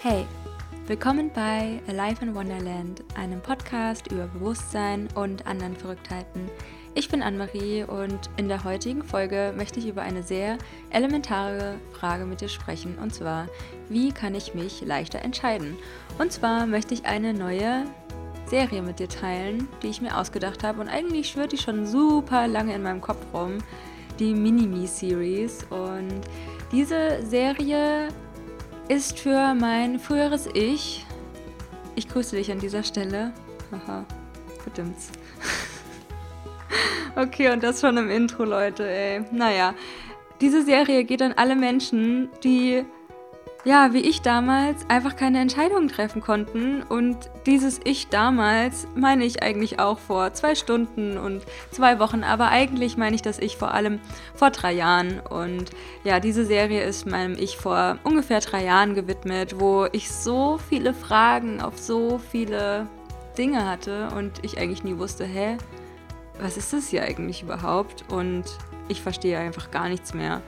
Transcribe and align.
Hey, 0.00 0.26
willkommen 0.86 1.32
bei 1.34 1.80
Alive 1.88 2.24
in 2.24 2.32
Wonderland, 2.32 3.02
einem 3.16 3.40
Podcast 3.40 4.06
über 4.12 4.28
Bewusstsein 4.28 5.08
und 5.16 5.44
anderen 5.44 5.74
Verrücktheiten. 5.74 6.48
Ich 6.94 7.08
bin 7.08 7.20
Anne-Marie 7.20 7.82
und 7.82 8.30
in 8.36 8.46
der 8.46 8.62
heutigen 8.62 9.02
Folge 9.02 9.52
möchte 9.56 9.80
ich 9.80 9.88
über 9.88 10.02
eine 10.02 10.22
sehr 10.22 10.56
elementare 10.90 11.80
Frage 11.94 12.26
mit 12.26 12.40
dir 12.40 12.48
sprechen 12.48 12.96
und 13.02 13.12
zwar, 13.12 13.48
wie 13.88 14.12
kann 14.12 14.36
ich 14.36 14.54
mich 14.54 14.82
leichter 14.82 15.20
entscheiden? 15.22 15.76
Und 16.16 16.30
zwar 16.30 16.66
möchte 16.66 16.94
ich 16.94 17.04
eine 17.04 17.34
neue 17.34 17.84
Serie 18.46 18.82
mit 18.82 19.00
dir 19.00 19.08
teilen, 19.08 19.66
die 19.82 19.88
ich 19.88 20.00
mir 20.00 20.16
ausgedacht 20.16 20.62
habe 20.62 20.80
und 20.80 20.88
eigentlich 20.88 21.28
schwirrt 21.28 21.50
die 21.50 21.58
schon 21.58 21.86
super 21.86 22.46
lange 22.46 22.72
in 22.72 22.84
meinem 22.84 23.00
Kopf 23.00 23.26
rum, 23.34 23.58
die 24.20 24.32
Mini-Me-Series 24.32 25.66
und 25.70 26.20
diese 26.70 27.20
Serie 27.26 28.08
ist 28.88 29.18
für 29.18 29.54
mein 29.54 29.98
früheres 29.98 30.48
Ich. 30.54 31.04
Ich 31.94 32.08
grüße 32.08 32.36
dich 32.36 32.50
an 32.50 32.58
dieser 32.58 32.82
Stelle. 32.82 33.32
Haha, 33.70 34.04
verdimmt's. 34.62 35.10
okay, 37.16 37.52
und 37.52 37.62
das 37.62 37.80
schon 37.80 37.96
im 37.98 38.10
Intro, 38.10 38.44
Leute, 38.44 38.88
ey. 38.88 39.24
Naja, 39.30 39.74
diese 40.40 40.64
Serie 40.64 41.04
geht 41.04 41.20
an 41.20 41.34
alle 41.36 41.56
Menschen, 41.56 42.30
die 42.42 42.84
ja, 43.64 43.92
wie 43.92 44.00
ich 44.00 44.22
damals, 44.22 44.88
einfach 44.88 45.16
keine 45.16 45.40
Entscheidungen 45.40 45.88
treffen 45.88 46.22
konnten. 46.22 46.82
Und 46.82 47.16
dieses 47.46 47.80
Ich 47.84 48.08
damals 48.08 48.86
meine 48.94 49.24
ich 49.24 49.42
eigentlich 49.42 49.80
auch 49.80 49.98
vor 49.98 50.32
zwei 50.32 50.54
Stunden 50.54 51.18
und 51.18 51.42
zwei 51.70 51.98
Wochen, 51.98 52.22
aber 52.22 52.48
eigentlich 52.48 52.96
meine 52.96 53.16
ich 53.16 53.22
das 53.22 53.38
Ich 53.38 53.56
vor 53.56 53.74
allem 53.74 54.00
vor 54.34 54.50
drei 54.50 54.72
Jahren. 54.72 55.20
Und 55.20 55.70
ja, 56.04 56.20
diese 56.20 56.44
Serie 56.44 56.82
ist 56.84 57.06
meinem 57.06 57.36
Ich 57.38 57.56
vor 57.56 57.98
ungefähr 58.04 58.40
drei 58.40 58.64
Jahren 58.64 58.94
gewidmet, 58.94 59.58
wo 59.58 59.86
ich 59.92 60.10
so 60.10 60.58
viele 60.68 60.94
Fragen 60.94 61.60
auf 61.60 61.78
so 61.78 62.18
viele 62.30 62.86
Dinge 63.36 63.68
hatte 63.68 64.08
und 64.16 64.44
ich 64.44 64.58
eigentlich 64.58 64.84
nie 64.84 64.98
wusste, 64.98 65.24
hä, 65.24 65.56
was 66.40 66.56
ist 66.56 66.72
das 66.72 66.88
hier 66.88 67.02
eigentlich 67.02 67.42
überhaupt? 67.42 68.04
Und 68.10 68.44
ich 68.88 69.02
verstehe 69.02 69.38
einfach 69.38 69.70
gar 69.70 69.88
nichts 69.88 70.14
mehr. 70.14 70.42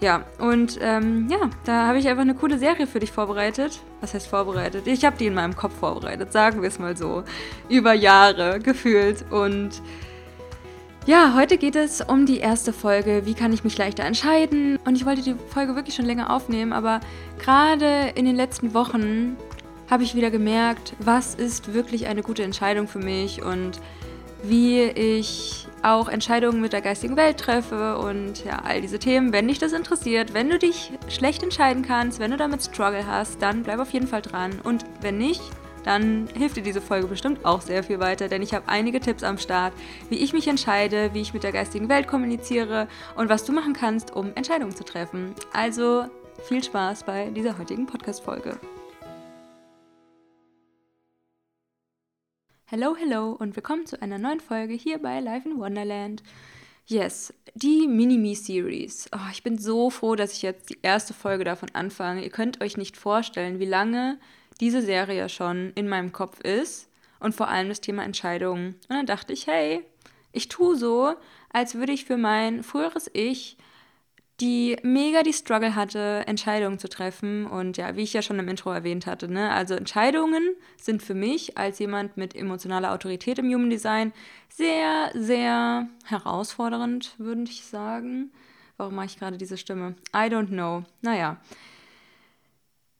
Ja, 0.00 0.24
und 0.38 0.78
ähm, 0.80 1.28
ja, 1.30 1.50
da 1.64 1.86
habe 1.86 1.98
ich 1.98 2.08
einfach 2.08 2.22
eine 2.22 2.34
coole 2.34 2.58
Serie 2.58 2.86
für 2.86 3.00
dich 3.00 3.12
vorbereitet. 3.12 3.80
Was 4.00 4.14
heißt 4.14 4.28
vorbereitet? 4.28 4.86
Ich 4.86 5.04
habe 5.04 5.18
die 5.18 5.26
in 5.26 5.34
meinem 5.34 5.54
Kopf 5.54 5.78
vorbereitet, 5.78 6.32
sagen 6.32 6.62
wir 6.62 6.68
es 6.68 6.78
mal 6.78 6.96
so. 6.96 7.22
Über 7.68 7.92
Jahre 7.92 8.60
gefühlt. 8.60 9.30
Und 9.30 9.82
ja, 11.06 11.34
heute 11.34 11.58
geht 11.58 11.76
es 11.76 12.00
um 12.00 12.24
die 12.24 12.38
erste 12.38 12.72
Folge. 12.72 13.26
Wie 13.26 13.34
kann 13.34 13.52
ich 13.52 13.62
mich 13.62 13.76
leichter 13.76 14.04
entscheiden? 14.04 14.78
Und 14.86 14.96
ich 14.96 15.04
wollte 15.04 15.20
die 15.20 15.34
Folge 15.52 15.76
wirklich 15.76 15.94
schon 15.94 16.06
länger 16.06 16.30
aufnehmen, 16.30 16.72
aber 16.72 17.00
gerade 17.38 18.12
in 18.14 18.24
den 18.24 18.36
letzten 18.36 18.72
Wochen 18.72 19.36
habe 19.90 20.02
ich 20.02 20.14
wieder 20.14 20.30
gemerkt, 20.30 20.94
was 20.98 21.34
ist 21.34 21.74
wirklich 21.74 22.06
eine 22.06 22.22
gute 22.22 22.42
Entscheidung 22.42 22.88
für 22.88 23.00
mich 23.00 23.42
und 23.42 23.80
wie 24.42 24.82
ich 24.82 25.66
auch 25.82 26.08
Entscheidungen 26.08 26.60
mit 26.60 26.72
der 26.72 26.80
geistigen 26.80 27.16
Welt 27.16 27.38
treffe 27.38 27.98
und 27.98 28.44
ja, 28.44 28.62
all 28.64 28.80
diese 28.80 28.98
Themen. 28.98 29.32
Wenn 29.32 29.48
dich 29.48 29.58
das 29.58 29.72
interessiert, 29.72 30.34
wenn 30.34 30.50
du 30.50 30.58
dich 30.58 30.92
schlecht 31.08 31.42
entscheiden 31.42 31.82
kannst, 31.82 32.18
wenn 32.18 32.30
du 32.30 32.36
damit 32.36 32.62
Struggle 32.62 33.06
hast, 33.06 33.40
dann 33.42 33.62
bleib 33.62 33.80
auf 33.80 33.92
jeden 33.92 34.06
Fall 34.06 34.22
dran. 34.22 34.60
Und 34.62 34.84
wenn 35.00 35.18
nicht, 35.18 35.42
dann 35.84 36.28
hilft 36.36 36.56
dir 36.56 36.62
diese 36.62 36.80
Folge 36.80 37.06
bestimmt 37.06 37.44
auch 37.44 37.60
sehr 37.60 37.82
viel 37.82 38.00
weiter, 38.00 38.28
denn 38.28 38.42
ich 38.42 38.52
habe 38.52 38.68
einige 38.68 39.00
Tipps 39.00 39.22
am 39.22 39.38
Start, 39.38 39.72
wie 40.08 40.16
ich 40.16 40.32
mich 40.32 40.46
entscheide, 40.46 41.14
wie 41.14 41.20
ich 41.20 41.32
mit 41.32 41.42
der 41.42 41.52
geistigen 41.52 41.88
Welt 41.88 42.06
kommuniziere 42.06 42.86
und 43.16 43.28
was 43.28 43.44
du 43.44 43.52
machen 43.52 43.72
kannst, 43.72 44.14
um 44.14 44.32
Entscheidungen 44.34 44.76
zu 44.76 44.84
treffen. 44.84 45.34
Also 45.52 46.04
viel 46.42 46.62
Spaß 46.62 47.04
bei 47.04 47.30
dieser 47.30 47.58
heutigen 47.58 47.86
Podcast-Folge. 47.86 48.58
Hello, 52.72 52.94
hello 52.96 53.32
und 53.32 53.56
willkommen 53.56 53.84
zu 53.84 54.00
einer 54.00 54.16
neuen 54.16 54.38
Folge 54.38 54.74
hier 54.74 54.98
bei 54.98 55.18
Live 55.18 55.44
in 55.44 55.58
Wonderland. 55.58 56.22
Yes, 56.86 57.34
die 57.54 57.88
Mini-Me-Series. 57.88 59.08
Oh, 59.12 59.28
ich 59.32 59.42
bin 59.42 59.58
so 59.58 59.90
froh, 59.90 60.14
dass 60.14 60.34
ich 60.34 60.42
jetzt 60.42 60.70
die 60.70 60.78
erste 60.80 61.12
Folge 61.12 61.42
davon 61.42 61.70
anfange. 61.72 62.22
Ihr 62.22 62.30
könnt 62.30 62.62
euch 62.62 62.76
nicht 62.76 62.96
vorstellen, 62.96 63.58
wie 63.58 63.64
lange 63.64 64.20
diese 64.60 64.82
Serie 64.82 65.28
schon 65.28 65.72
in 65.74 65.88
meinem 65.88 66.12
Kopf 66.12 66.38
ist 66.42 66.88
und 67.18 67.34
vor 67.34 67.48
allem 67.48 67.70
das 67.70 67.80
Thema 67.80 68.04
Entscheidungen. 68.04 68.76
Und 68.88 68.96
dann 68.96 69.06
dachte 69.06 69.32
ich, 69.32 69.48
hey, 69.48 69.82
ich 70.30 70.46
tue 70.46 70.76
so, 70.76 71.16
als 71.52 71.74
würde 71.74 71.90
ich 71.90 72.04
für 72.04 72.18
mein 72.18 72.62
früheres 72.62 73.10
Ich 73.12 73.56
die 74.40 74.76
mega 74.82 75.22
die 75.22 75.32
Struggle 75.32 75.74
hatte, 75.74 76.24
Entscheidungen 76.26 76.78
zu 76.78 76.88
treffen. 76.88 77.46
Und 77.46 77.76
ja, 77.76 77.96
wie 77.96 78.02
ich 78.02 78.12
ja 78.12 78.22
schon 78.22 78.38
im 78.38 78.48
Intro 78.48 78.70
erwähnt 78.72 79.06
hatte, 79.06 79.28
ne? 79.28 79.50
also 79.50 79.74
Entscheidungen 79.74 80.54
sind 80.76 81.02
für 81.02 81.14
mich 81.14 81.58
als 81.58 81.78
jemand 81.78 82.16
mit 82.16 82.34
emotionaler 82.34 82.92
Autorität 82.92 83.38
im 83.38 83.52
Human 83.52 83.70
Design 83.70 84.12
sehr, 84.48 85.10
sehr 85.14 85.88
herausfordernd, 86.04 87.14
würde 87.18 87.42
ich 87.42 87.64
sagen. 87.64 88.30
Warum 88.76 88.94
mache 88.94 89.06
ich 89.06 89.18
gerade 89.18 89.36
diese 89.36 89.58
Stimme? 89.58 89.94
I 90.14 90.30
don't 90.30 90.48
know. 90.48 90.84
Naja. 91.02 91.36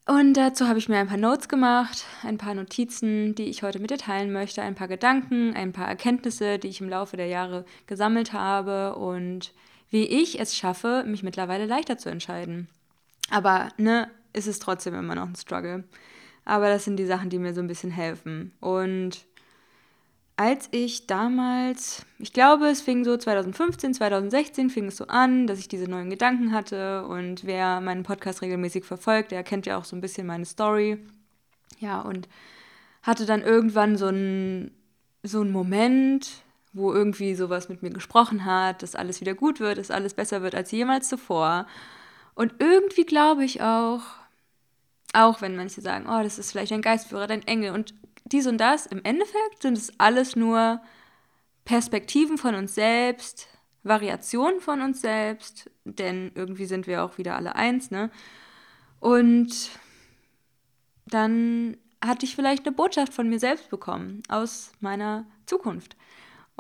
Und 0.07 0.35
dazu 0.35 0.67
habe 0.67 0.79
ich 0.79 0.89
mir 0.89 0.99
ein 0.99 1.07
paar 1.07 1.17
Notes 1.17 1.49
gemacht, 1.49 2.05
ein 2.25 2.37
paar 2.37 2.55
Notizen, 2.55 3.35
die 3.35 3.45
ich 3.45 3.63
heute 3.63 3.79
mit 3.79 3.91
dir 3.91 3.99
teilen 3.99 4.33
möchte, 4.33 4.61
ein 4.61 4.75
paar 4.75 4.89
Gedanken, 4.89 5.55
ein 5.55 5.73
paar 5.73 5.87
Erkenntnisse, 5.87 6.59
die 6.59 6.69
ich 6.69 6.81
im 6.81 6.89
Laufe 6.89 7.17
der 7.17 7.29
Jahre 7.29 7.65
gesammelt 7.87 8.33
habe 8.33 8.97
und 8.97 9.53
wie 9.91 10.05
ich 10.05 10.41
es 10.41 10.57
schaffe, 10.57 11.05
mich 11.07 11.23
mittlerweile 11.23 11.67
leichter 11.67 11.99
zu 11.99 12.09
entscheiden. 12.09 12.69
Aber, 13.31 13.69
ne, 13.77 14.11
ist 14.33 14.47
es 14.47 14.59
trotzdem 14.59 14.95
immer 14.95 15.15
noch 15.15 15.29
ein 15.29 15.37
Struggle. 15.37 15.85
Aber 16.45 16.69
das 16.69 16.85
sind 16.85 16.97
die 16.97 17.07
Sachen, 17.07 17.31
die 17.31 17.39
mir 17.39 17.55
so 17.55 17.61
ein 17.61 17.67
bisschen 17.67 17.91
helfen. 17.91 18.53
Und 18.61 19.27
als 20.37 20.69
ich 20.71 21.07
damals, 21.07 22.07
ich 22.19 22.33
glaube, 22.33 22.69
es 22.69 22.81
fing 22.81 23.05
so 23.05 23.17
2015, 23.17 23.95
2016 23.95 24.71
fing 24.71 24.87
es 24.87 24.97
so 24.97 25.07
an, 25.07 25.47
dass 25.47 25.59
ich 25.59 25.69
diese 25.69 25.85
neuen 25.85 26.09
Gedanken 26.09 26.53
hatte. 26.53 27.05
Und 27.07 27.45
wer 27.45 27.81
meinen 27.81 28.05
Podcast 28.05 28.43
regelmäßig 28.43 28.85
verfolgt, 28.85 29.33
der 29.33 29.43
kennt 29.43 29.67
ja 29.67 29.77
auch 29.77 29.85
so 29.85 29.95
ein 29.97 30.01
bisschen 30.01 30.27
meine 30.27 30.47
Story. 30.47 30.99
Ja, 31.79 32.01
und 32.01 32.29
hatte 33.03 33.27
dann 33.27 33.43
irgendwann 33.43 33.97
so 33.97 34.07
einen 34.07 34.71
so 35.23 35.41
einen 35.41 35.53
Moment, 35.53 36.43
wo 36.73 36.93
irgendwie 36.93 37.35
sowas 37.35 37.69
mit 37.69 37.83
mir 37.83 37.91
gesprochen 37.91 38.45
hat, 38.45 38.83
dass 38.83 38.95
alles 38.95 39.21
wieder 39.21 39.35
gut 39.35 39.61
wird, 39.61 39.79
dass 39.79 39.91
alles 39.91 40.15
besser 40.15 40.43
wird 40.43 40.55
als 40.55 40.71
jemals 40.71 41.09
zuvor. 41.09 41.67
Und 42.35 42.55
irgendwie 42.59 43.05
glaube 43.05 43.45
ich 43.45 43.61
auch, 43.61 44.03
auch 45.13 45.41
wenn 45.41 45.57
manche 45.57 45.81
sagen, 45.81 46.07
oh, 46.09 46.23
das 46.23 46.39
ist 46.39 46.53
vielleicht 46.53 46.73
ein 46.73 46.83
Geistführer, 46.83 47.27
dein 47.27 47.47
Engel 47.47 47.73
und 47.73 47.95
dies 48.25 48.47
und 48.47 48.59
das, 48.59 48.87
im 48.87 49.03
Endeffekt 49.05 49.63
sind 49.63 49.77
es 49.77 49.93
alles 49.99 50.37
nur 50.37 50.81
Perspektiven 51.65 52.39
von 52.39 52.55
uns 52.55 52.75
selbst, 52.75 53.49
Variationen 53.83 54.61
von 54.61 54.81
uns 54.83 55.01
selbst, 55.01 55.71
denn 55.85 56.33
irgendwie 56.35 56.67
sind 56.67 56.87
wir 56.87 57.03
auch 57.03 57.19
wieder 57.19 57.37
alle 57.37 57.57
eins, 57.57 57.91
ne? 57.91 58.11
Und 59.01 59.71
dann 61.07 61.77
hatte 62.05 62.27
ich 62.27 62.37
vielleicht 62.37 62.67
eine 62.67 62.77
Botschaft 62.77 63.13
von 63.13 63.29
mir 63.29 63.39
selbst 63.39 63.71
bekommen 63.71 64.23
aus 64.29 64.73
meiner 64.81 65.27
Zukunft. 65.47 65.97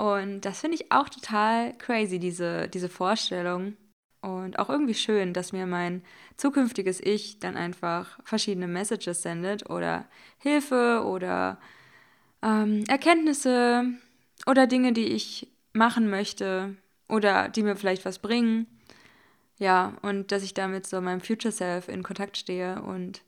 Und 0.00 0.46
das 0.46 0.60
finde 0.60 0.76
ich 0.76 0.90
auch 0.90 1.10
total 1.10 1.76
crazy, 1.76 2.18
diese, 2.18 2.68
diese 2.68 2.88
Vorstellung. 2.88 3.76
Und 4.22 4.58
auch 4.58 4.70
irgendwie 4.70 4.94
schön, 4.94 5.34
dass 5.34 5.52
mir 5.52 5.66
mein 5.66 6.02
zukünftiges 6.38 7.00
Ich 7.02 7.38
dann 7.38 7.54
einfach 7.54 8.18
verschiedene 8.24 8.66
Messages 8.66 9.20
sendet 9.20 9.68
oder 9.68 10.06
Hilfe 10.38 11.04
oder 11.04 11.58
ähm, 12.42 12.84
Erkenntnisse 12.88 13.84
oder 14.46 14.66
Dinge, 14.66 14.94
die 14.94 15.04
ich 15.04 15.48
machen 15.74 16.08
möchte 16.08 16.76
oder 17.06 17.50
die 17.50 17.62
mir 17.62 17.76
vielleicht 17.76 18.06
was 18.06 18.20
bringen. 18.20 18.66
Ja, 19.58 19.98
und 20.00 20.32
dass 20.32 20.42
ich 20.42 20.54
damit 20.54 20.86
so 20.86 21.02
meinem 21.02 21.20
Future 21.20 21.52
Self 21.52 21.88
in 21.88 22.02
Kontakt 22.02 22.38
stehe 22.38 22.80
und 22.80 23.20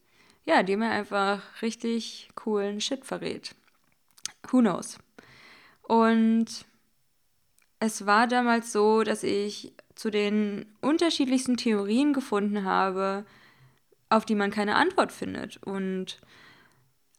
ja, 0.47 0.62
die 0.62 0.76
mir 0.76 0.88
einfach 0.88 1.43
richtig 1.61 2.31
coolen 2.35 2.81
Shit 2.81 3.05
verrät. 3.05 3.55
Who 4.50 4.61
knows? 4.61 4.97
Und 5.93 6.47
es 7.79 8.06
war 8.06 8.27
damals 8.27 8.73
so, 8.73 9.03
dass 9.03 9.23
ich 9.23 9.75
zu 9.94 10.11
den 10.11 10.65
unterschiedlichsten 10.81 11.59
Theorien 11.59 12.15
gefunden 12.15 12.65
habe, 12.65 13.27
auf 14.09 14.25
die 14.25 14.35
man 14.35 14.50
keine 14.50 14.77
Antwort 14.77 15.12
findet. 15.12 15.59
Und 15.62 16.19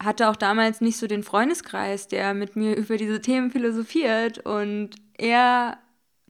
hatte 0.02 0.28
auch 0.28 0.36
damals 0.36 0.81
nicht 0.81 0.98
so 0.98 1.06
den 1.06 1.22
Freundeskreis, 1.22 2.08
der 2.08 2.34
mit 2.34 2.56
mir 2.56 2.75
über 2.75 2.98
diese 2.98 3.22
Themen 3.22 3.52
philosophiert 3.52 4.40
und 4.40 4.96
er 5.19 5.78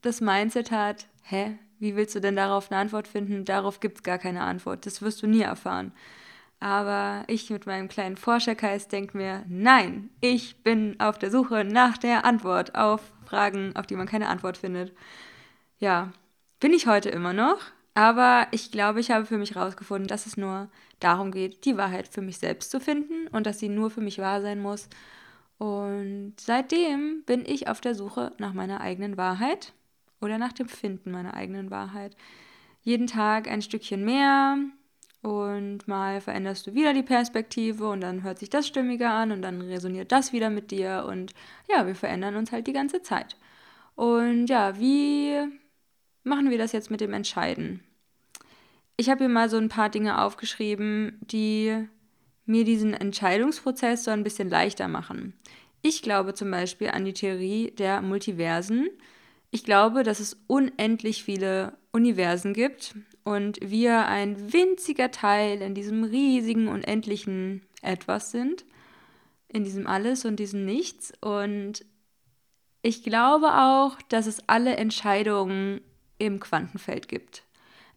das 0.02 0.20
Mindset 0.20 0.70
hat, 0.70 1.08
hä, 1.22 1.58
wie 1.80 1.96
willst 1.96 2.14
du 2.14 2.20
denn 2.20 2.36
darauf 2.36 2.70
eine 2.70 2.82
Antwort 2.82 3.08
finden? 3.08 3.46
Darauf 3.46 3.80
gibt 3.80 4.00
es 4.00 4.04
gar 4.04 4.18
keine 4.18 4.42
Antwort. 4.42 4.86
Das 4.86 5.02
wirst 5.02 5.24
du 5.24 5.28
nie 5.28 5.44
erfahren. 5.44 5.94
Aber 6.64 7.26
ich 7.28 7.50
mit 7.50 7.66
meinem 7.66 7.90
kleinen 7.90 8.16
Forschergeist 8.16 8.90
denke 8.90 9.18
mir, 9.18 9.44
nein, 9.50 10.10
ich 10.22 10.64
bin 10.64 10.98
auf 10.98 11.20
der 11.20 11.30
Suche 11.30 11.66
nach 11.66 11.98
der 11.98 12.24
Antwort 12.24 12.74
auf 12.74 13.02
Fragen, 13.26 13.76
auf 13.76 13.86
die 13.86 13.98
man 13.98 14.08
keine 14.08 14.30
Antwort 14.30 14.56
findet. 14.58 14.94
Ja, 15.78 16.14
bin 16.62 16.72
ich 16.72 16.88
heute 16.88 17.10
immer 17.10 17.34
noch, 17.34 17.60
Aber 17.96 18.48
ich 18.52 18.72
glaube, 18.72 19.00
ich 19.00 19.12
habe 19.12 19.26
für 19.26 19.38
mich 19.38 19.56
herausgefunden, 19.56 20.08
dass 20.08 20.26
es 20.26 20.38
nur 20.38 20.70
darum 21.00 21.32
geht, 21.32 21.66
die 21.66 21.78
Wahrheit 21.78 22.08
für 22.08 22.22
mich 22.22 22.38
selbst 22.40 22.72
zu 22.72 22.80
finden 22.80 23.28
und 23.28 23.46
dass 23.46 23.60
sie 23.60 23.70
nur 23.70 23.92
für 23.92 24.02
mich 24.02 24.18
wahr 24.18 24.42
sein 24.42 24.62
muss. 24.62 24.90
Und 25.60 26.34
seitdem 26.40 27.24
bin 27.26 27.46
ich 27.46 27.68
auf 27.68 27.82
der 27.82 27.96
Suche 27.96 28.32
nach 28.40 28.54
meiner 28.54 28.82
eigenen 28.82 29.18
Wahrheit 29.18 29.74
oder 30.22 30.38
nach 30.38 30.54
dem 30.54 30.68
Finden 30.68 31.12
meiner 31.12 31.36
eigenen 31.36 31.70
Wahrheit. 31.72 32.16
Jeden 32.82 33.08
Tag 33.08 33.48
ein 33.48 33.62
Stückchen 33.62 34.04
mehr 34.04 34.58
und 35.24 35.88
mal 35.88 36.20
veränderst 36.20 36.68
du 36.68 36.74
wieder 36.74 36.94
die 36.94 37.02
Perspektive 37.02 37.88
und 37.88 38.02
dann 38.02 38.24
hört 38.24 38.40
sich 38.40 38.50
das 38.50 38.68
stimmiger 38.68 39.10
an 39.10 39.32
und 39.32 39.42
dann 39.42 39.62
resoniert 39.62 40.12
das 40.12 40.34
wieder 40.34 40.50
mit 40.50 40.70
dir 40.70 41.06
und 41.08 41.34
ja, 41.70 41.88
wir 41.88 41.96
verändern 41.96 42.36
uns 42.36 42.52
halt 42.52 42.68
die 42.68 42.74
ganze 42.74 43.02
Zeit. 43.02 43.38
Und 43.96 44.48
ja, 44.48 44.78
wie 44.80 45.38
machen 46.24 46.50
wir 46.50 46.58
das 46.58 46.74
jetzt 46.74 46.92
mit 46.92 47.00
dem 47.00 47.14
Entscheiden? 47.14 47.80
Ich 48.98 49.10
habe 49.10 49.20
hier 49.20 49.30
mal 49.30 49.50
so 49.50 49.58
ein 49.58 49.70
paar 49.70 49.90
Dinge 49.90 50.22
aufgeschrieben, 50.22 51.18
die 51.22 51.88
mir 52.46 52.66
diesen 52.66 52.94
Entscheidungsprozess 52.94 54.04
so 54.04 54.12
ein 54.12 54.24
bisschen 54.24 54.50
leichter 54.50 54.90
machen. 54.90 55.34
Ich 55.82 56.02
glaube 56.02 56.34
zum 56.34 56.52
Beispiel 56.52 56.90
an 56.90 57.06
die 57.06 57.14
Theorie 57.14 57.72
der 57.72 58.02
Multiversen. 58.02 58.90
Ich 59.52 59.64
glaube, 59.64 60.04
dass 60.04 60.20
es 60.20 60.38
unendlich 60.48 61.24
viele 61.24 61.78
Universen 61.94 62.54
gibt 62.54 62.96
und 63.24 63.60
wir 63.62 64.08
ein 64.08 64.54
winziger 64.54 65.12
Teil 65.12 65.62
in 65.62 65.76
diesem 65.76 66.04
riesigen, 66.04 66.68
unendlichen 66.68 67.62
Etwas 67.82 68.32
sind, 68.32 68.66
in 69.48 69.64
diesem 69.64 69.88
Alles 69.88 70.26
und 70.26 70.38
diesem 70.38 70.66
Nichts. 70.66 71.14
Und 71.22 71.86
ich 72.82 73.04
glaube 73.04 73.54
auch, 73.54 74.02
dass 74.10 74.28
es 74.28 74.48
alle 74.48 74.76
Entscheidungen 74.76 75.82
im 76.18 76.40
Quantenfeld 76.40 77.08
gibt. 77.08 77.44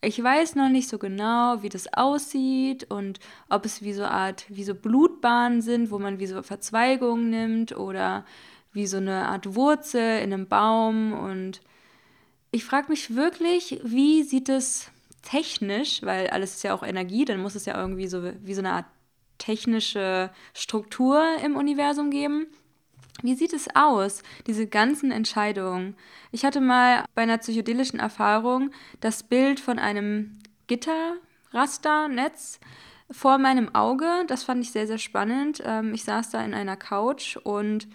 Ich 0.03 0.23
weiß 0.23 0.55
noch 0.55 0.69
nicht 0.69 0.89
so 0.89 0.99
genau, 0.99 1.63
wie 1.63 1.69
das 1.69 1.93
aussieht 1.93 2.89
und 2.91 3.19
ob 3.49 3.65
es 3.65 3.83
wie 3.83 3.95
so 3.95 4.05
Art, 4.05 4.45
wie 4.49 4.63
so 4.63 4.75
Blutbahnen 4.75 5.63
sind, 5.63 5.91
wo 5.91 5.99
man 5.99 6.19
wie 6.19 6.27
so 6.27 6.43
Verzweigungen 6.43 7.31
nimmt 7.31 7.77
oder 7.77 8.25
wie 8.73 8.87
so 8.87 8.99
eine 8.99 9.27
Art 9.27 9.55
Wurzel 9.55 10.21
in 10.23 10.33
einem 10.33 10.47
Baum. 10.47 11.13
Und 11.13 11.63
ich 12.53 12.65
frage 12.65 12.91
mich 12.91 13.17
wirklich, 13.17 13.81
wie 13.83 14.23
sieht 14.23 14.49
es 14.49 14.91
technisch, 15.27 16.03
weil 16.03 16.29
alles 16.29 16.55
ist 16.55 16.63
ja 16.63 16.73
auch 16.73 16.85
Energie, 16.85 17.25
dann 17.25 17.41
muss 17.43 17.57
es 17.57 17.67
ja 17.67 17.79
irgendwie 17.79 18.07
so 18.07 18.23
wie 18.45 18.55
so 18.55 18.61
eine 18.61 18.73
Art 18.73 18.87
technische 19.39 20.31
Struktur 20.55 21.23
im 21.45 21.57
Universum 21.57 22.11
geben. 22.11 22.47
Wie 23.23 23.35
sieht 23.35 23.53
es 23.53 23.69
aus, 23.75 24.23
diese 24.47 24.67
ganzen 24.67 25.11
Entscheidungen? 25.11 25.97
Ich 26.33 26.45
hatte 26.45 26.61
mal 26.61 27.05
bei 27.15 27.23
einer 27.23 27.39
psychedelischen 27.39 27.99
Erfahrung 27.99 28.71
das 29.01 29.23
Bild 29.23 29.59
von 29.59 29.79
einem 29.79 30.39
Gitterrasternetz 30.69 32.61
vor 33.11 33.39
meinem 33.39 33.75
Auge. 33.75 34.25
Das 34.29 34.45
fand 34.45 34.63
ich 34.63 34.71
sehr, 34.71 34.87
sehr 34.87 34.99
spannend. 34.99 35.63
Ähm, 35.65 35.93
ich 35.95 36.05
saß 36.05 36.31
da 36.31 36.45
in 36.45 36.55
einer 36.55 36.77
Couch 36.77 37.37
und 37.37 37.89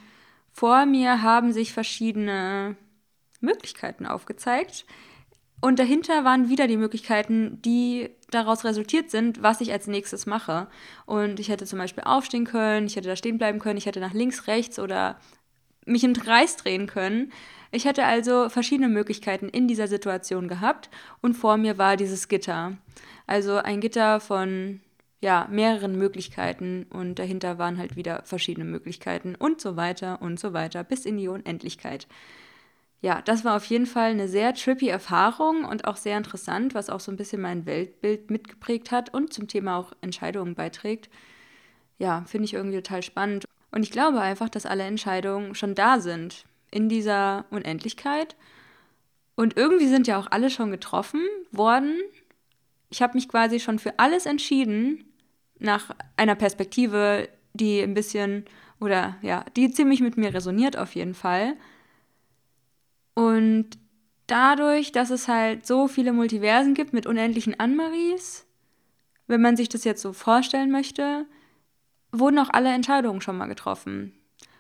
vor 0.51 0.85
mir 0.85 1.21
haben 1.21 1.53
sich 1.53 1.71
verschiedene 1.71 2.75
Möglichkeiten 3.39 4.05
aufgezeigt. 4.05 4.85
Und 5.61 5.77
dahinter 5.77 6.25
waren 6.25 6.49
wieder 6.49 6.67
die 6.67 6.77
Möglichkeiten, 6.77 7.61
die 7.61 8.09
daraus 8.31 8.65
resultiert 8.65 9.11
sind, 9.11 9.43
was 9.43 9.61
ich 9.61 9.71
als 9.71 9.85
nächstes 9.85 10.25
mache. 10.25 10.67
Und 11.05 11.39
ich 11.39 11.49
hätte 11.49 11.65
zum 11.65 11.77
Beispiel 11.77 12.03
aufstehen 12.03 12.45
können, 12.45 12.87
ich 12.87 12.95
hätte 12.95 13.09
da 13.09 13.15
stehen 13.15 13.37
bleiben 13.37 13.59
können, 13.59 13.77
ich 13.77 13.85
hätte 13.85 13.99
nach 13.99 14.13
links, 14.13 14.47
rechts 14.47 14.79
oder 14.79 15.19
mich 15.85 16.03
im 16.03 16.13
Kreis 16.13 16.57
drehen 16.57 16.87
können. 16.87 17.31
Ich 17.71 17.85
hätte 17.85 18.05
also 18.05 18.49
verschiedene 18.49 18.89
Möglichkeiten 18.89 19.49
in 19.49 19.67
dieser 19.67 19.87
Situation 19.87 20.47
gehabt 20.47 20.89
und 21.21 21.35
vor 21.35 21.57
mir 21.57 21.77
war 21.77 21.95
dieses 21.95 22.27
Gitter. 22.27 22.77
Also 23.27 23.57
ein 23.57 23.79
Gitter 23.81 24.19
von 24.19 24.81
ja, 25.21 25.47
mehreren 25.49 25.95
Möglichkeiten 25.97 26.87
und 26.89 27.19
dahinter 27.19 27.59
waren 27.59 27.77
halt 27.77 27.95
wieder 27.95 28.23
verschiedene 28.25 28.65
Möglichkeiten 28.65 29.35
und 29.35 29.61
so 29.61 29.77
weiter 29.77 30.21
und 30.21 30.39
so 30.39 30.53
weiter 30.53 30.83
bis 30.83 31.05
in 31.05 31.17
die 31.17 31.27
Unendlichkeit 31.27 32.07
ja, 33.01 33.21
das 33.23 33.43
war 33.43 33.55
auf 33.55 33.65
jeden 33.65 33.87
Fall 33.87 34.11
eine 34.11 34.27
sehr 34.27 34.53
trippy 34.53 34.87
Erfahrung 34.87 35.65
und 35.65 35.85
auch 35.85 35.97
sehr 35.97 36.17
interessant, 36.17 36.75
was 36.75 36.89
auch 36.89 36.99
so 36.99 37.11
ein 37.11 37.17
bisschen 37.17 37.41
mein 37.41 37.65
Weltbild 37.65 38.29
mitgeprägt 38.29 38.91
hat 38.91 39.11
und 39.11 39.33
zum 39.33 39.47
Thema 39.47 39.77
auch 39.77 39.93
Entscheidungen 40.01 40.53
beiträgt. 40.53 41.09
Ja, 41.97 42.23
finde 42.27 42.45
ich 42.45 42.53
irgendwie 42.53 42.77
total 42.77 43.01
spannend. 43.01 43.45
Und 43.71 43.83
ich 43.83 43.91
glaube 43.91 44.21
einfach, 44.21 44.49
dass 44.49 44.67
alle 44.67 44.83
Entscheidungen 44.83 45.55
schon 45.55 45.73
da 45.73 45.99
sind 45.99 46.45
in 46.69 46.89
dieser 46.89 47.45
Unendlichkeit. 47.49 48.35
Und 49.35 49.57
irgendwie 49.57 49.87
sind 49.87 50.05
ja 50.05 50.19
auch 50.19 50.27
alle 50.29 50.51
schon 50.51 50.69
getroffen 50.69 51.21
worden. 51.51 51.95
Ich 52.89 53.01
habe 53.01 53.15
mich 53.15 53.27
quasi 53.27 53.59
schon 53.59 53.79
für 53.79 53.97
alles 53.97 54.27
entschieden, 54.27 55.05
nach 55.57 55.95
einer 56.17 56.35
Perspektive, 56.35 57.29
die 57.53 57.81
ein 57.81 57.93
bisschen 57.93 58.45
oder 58.79 59.15
ja, 59.21 59.45
die 59.55 59.71
ziemlich 59.71 60.01
mit 60.01 60.17
mir 60.17 60.33
resoniert 60.33 60.77
auf 60.77 60.93
jeden 60.95 61.13
Fall. 61.13 61.55
Und 63.13 63.69
dadurch, 64.27 64.91
dass 64.91 65.09
es 65.09 65.27
halt 65.27 65.65
so 65.65 65.87
viele 65.87 66.13
Multiversen 66.13 66.73
gibt 66.73 66.93
mit 66.93 67.05
unendlichen 67.05 67.59
Anmaries, 67.59 68.45
wenn 69.27 69.41
man 69.41 69.57
sich 69.57 69.69
das 69.69 69.83
jetzt 69.83 70.01
so 70.01 70.13
vorstellen 70.13 70.71
möchte, 70.71 71.25
wurden 72.11 72.39
auch 72.39 72.49
alle 72.49 72.73
Entscheidungen 72.73 73.21
schon 73.21 73.37
mal 73.37 73.47
getroffen. 73.47 74.13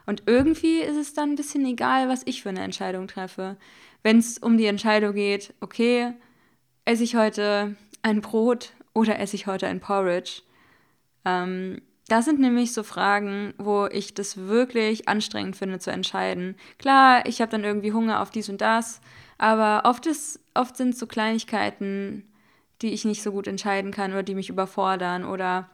Und 0.05 0.23
irgendwie 0.25 0.79
ist 0.79 0.97
es 0.97 1.13
dann 1.13 1.31
ein 1.31 1.35
bisschen 1.35 1.65
egal, 1.65 2.09
was 2.09 2.23
ich 2.25 2.41
für 2.41 2.49
eine 2.49 2.61
Entscheidung 2.61 3.07
treffe. 3.07 3.57
Wenn 4.03 4.17
es 4.17 4.37
um 4.37 4.57
die 4.57 4.65
Entscheidung 4.65 5.13
geht, 5.13 5.53
okay, 5.61 6.13
esse 6.85 7.03
ich 7.03 7.15
heute 7.15 7.75
ein 8.01 8.21
Brot 8.21 8.73
oder 8.93 9.19
esse 9.19 9.35
ich 9.35 9.47
heute 9.47 9.67
ein 9.67 9.79
Porridge? 9.79 10.41
Ähm, 11.23 11.81
das 12.07 12.25
sind 12.25 12.39
nämlich 12.39 12.73
so 12.73 12.83
Fragen, 12.83 13.53
wo 13.57 13.85
ich 13.85 14.13
das 14.13 14.37
wirklich 14.37 15.07
anstrengend 15.07 15.55
finde 15.55 15.79
zu 15.79 15.91
entscheiden. 15.91 16.55
Klar, 16.77 17.25
ich 17.25 17.41
habe 17.41 17.51
dann 17.51 17.63
irgendwie 17.63 17.93
Hunger 17.93 18.21
auf 18.21 18.31
dies 18.31 18.49
und 18.49 18.61
das, 18.61 19.01
aber 19.37 19.89
oft, 19.89 20.07
oft 20.53 20.77
sind 20.77 20.89
es 20.89 20.99
so 20.99 21.07
Kleinigkeiten, 21.07 22.27
die 22.81 22.93
ich 22.93 23.05
nicht 23.05 23.21
so 23.23 23.31
gut 23.31 23.47
entscheiden 23.47 23.91
kann 23.91 24.11
oder 24.11 24.23
die 24.23 24.35
mich 24.35 24.49
überfordern. 24.49 25.25
Oder 25.25 25.69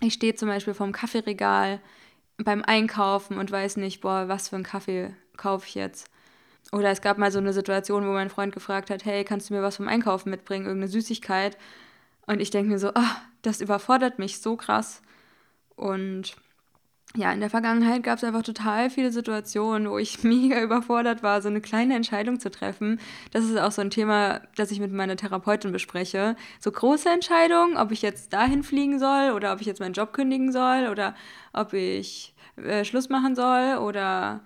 ich 0.00 0.14
stehe 0.14 0.34
zum 0.34 0.48
Beispiel 0.48 0.74
vorm 0.74 0.92
Kaffeeregal 0.92 1.80
beim 2.38 2.62
Einkaufen 2.64 3.38
und 3.38 3.50
weiß 3.50 3.76
nicht, 3.76 4.00
boah, 4.00 4.28
was 4.28 4.48
für 4.48 4.56
einen 4.56 4.64
Kaffee 4.64 5.14
kaufe 5.36 5.66
ich 5.68 5.74
jetzt. 5.74 6.10
Oder 6.72 6.90
es 6.90 7.02
gab 7.02 7.18
mal 7.18 7.30
so 7.30 7.38
eine 7.38 7.52
Situation, 7.52 8.06
wo 8.06 8.12
mein 8.12 8.30
Freund 8.30 8.52
gefragt 8.52 8.90
hat, 8.90 9.04
hey, 9.04 9.24
kannst 9.24 9.50
du 9.50 9.54
mir 9.54 9.62
was 9.62 9.76
vom 9.76 9.88
Einkaufen 9.88 10.30
mitbringen, 10.30 10.66
irgendeine 10.66 10.90
Süßigkeit? 10.90 11.56
Und 12.26 12.40
ich 12.40 12.50
denke 12.50 12.70
mir 12.70 12.78
so, 12.78 12.90
oh, 12.94 13.14
das 13.42 13.60
überfordert 13.60 14.18
mich 14.18 14.40
so 14.40 14.56
krass. 14.56 15.02
Und 15.76 16.36
ja, 17.16 17.32
in 17.32 17.38
der 17.38 17.50
Vergangenheit 17.50 18.02
gab 18.02 18.18
es 18.18 18.24
einfach 18.24 18.42
total 18.42 18.90
viele 18.90 19.12
Situationen, 19.12 19.88
wo 19.88 19.98
ich 19.98 20.22
mega 20.24 20.60
überfordert 20.60 21.22
war, 21.22 21.40
so 21.42 21.48
eine 21.48 21.60
kleine 21.60 21.94
Entscheidung 21.94 22.40
zu 22.40 22.50
treffen. 22.50 23.00
Das 23.32 23.44
ist 23.44 23.56
auch 23.56 23.70
so 23.70 23.82
ein 23.82 23.90
Thema, 23.90 24.40
das 24.56 24.72
ich 24.72 24.80
mit 24.80 24.92
meiner 24.92 25.16
Therapeutin 25.16 25.70
bespreche. 25.70 26.36
So 26.58 26.72
große 26.72 27.08
Entscheidungen, 27.08 27.76
ob 27.76 27.92
ich 27.92 28.02
jetzt 28.02 28.32
dahin 28.32 28.64
fliegen 28.64 28.98
soll 28.98 29.30
oder 29.32 29.52
ob 29.52 29.60
ich 29.60 29.66
jetzt 29.66 29.80
meinen 29.80 29.94
Job 29.94 30.12
kündigen 30.12 30.50
soll 30.50 30.88
oder 30.90 31.14
ob 31.52 31.72
ich 31.72 32.34
äh, 32.56 32.84
Schluss 32.84 33.08
machen 33.08 33.36
soll 33.36 33.78
oder 33.78 34.42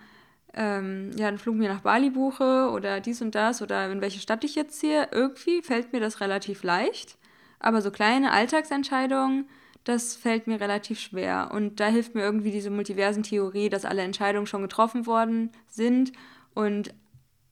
ähm, 0.54 1.12
ja, 1.16 1.28
einen 1.28 1.38
Flug 1.38 1.56
mir 1.56 1.68
nach 1.68 1.80
Bali 1.80 2.10
buche 2.10 2.70
oder 2.70 3.00
dies 3.00 3.22
und 3.22 3.34
das 3.34 3.62
oder 3.62 3.90
in 3.90 4.00
welche 4.00 4.20
Stadt 4.20 4.44
ich 4.44 4.54
jetzt 4.54 4.78
ziehe. 4.80 5.08
Irgendwie 5.12 5.62
fällt 5.62 5.92
mir 5.92 6.00
das 6.00 6.20
relativ 6.20 6.62
leicht. 6.62 7.16
Aber 7.60 7.82
so 7.82 7.90
kleine 7.90 8.32
Alltagsentscheidungen, 8.32 9.48
das 9.84 10.14
fällt 10.16 10.46
mir 10.46 10.60
relativ 10.60 11.00
schwer. 11.00 11.50
Und 11.52 11.80
da 11.80 11.86
hilft 11.86 12.14
mir 12.14 12.22
irgendwie 12.22 12.50
diese 12.50 12.70
Multiversen-Theorie, 12.70 13.68
dass 13.68 13.84
alle 13.84 14.02
Entscheidungen 14.02 14.46
schon 14.46 14.62
getroffen 14.62 15.06
worden 15.06 15.50
sind 15.66 16.12
und 16.54 16.94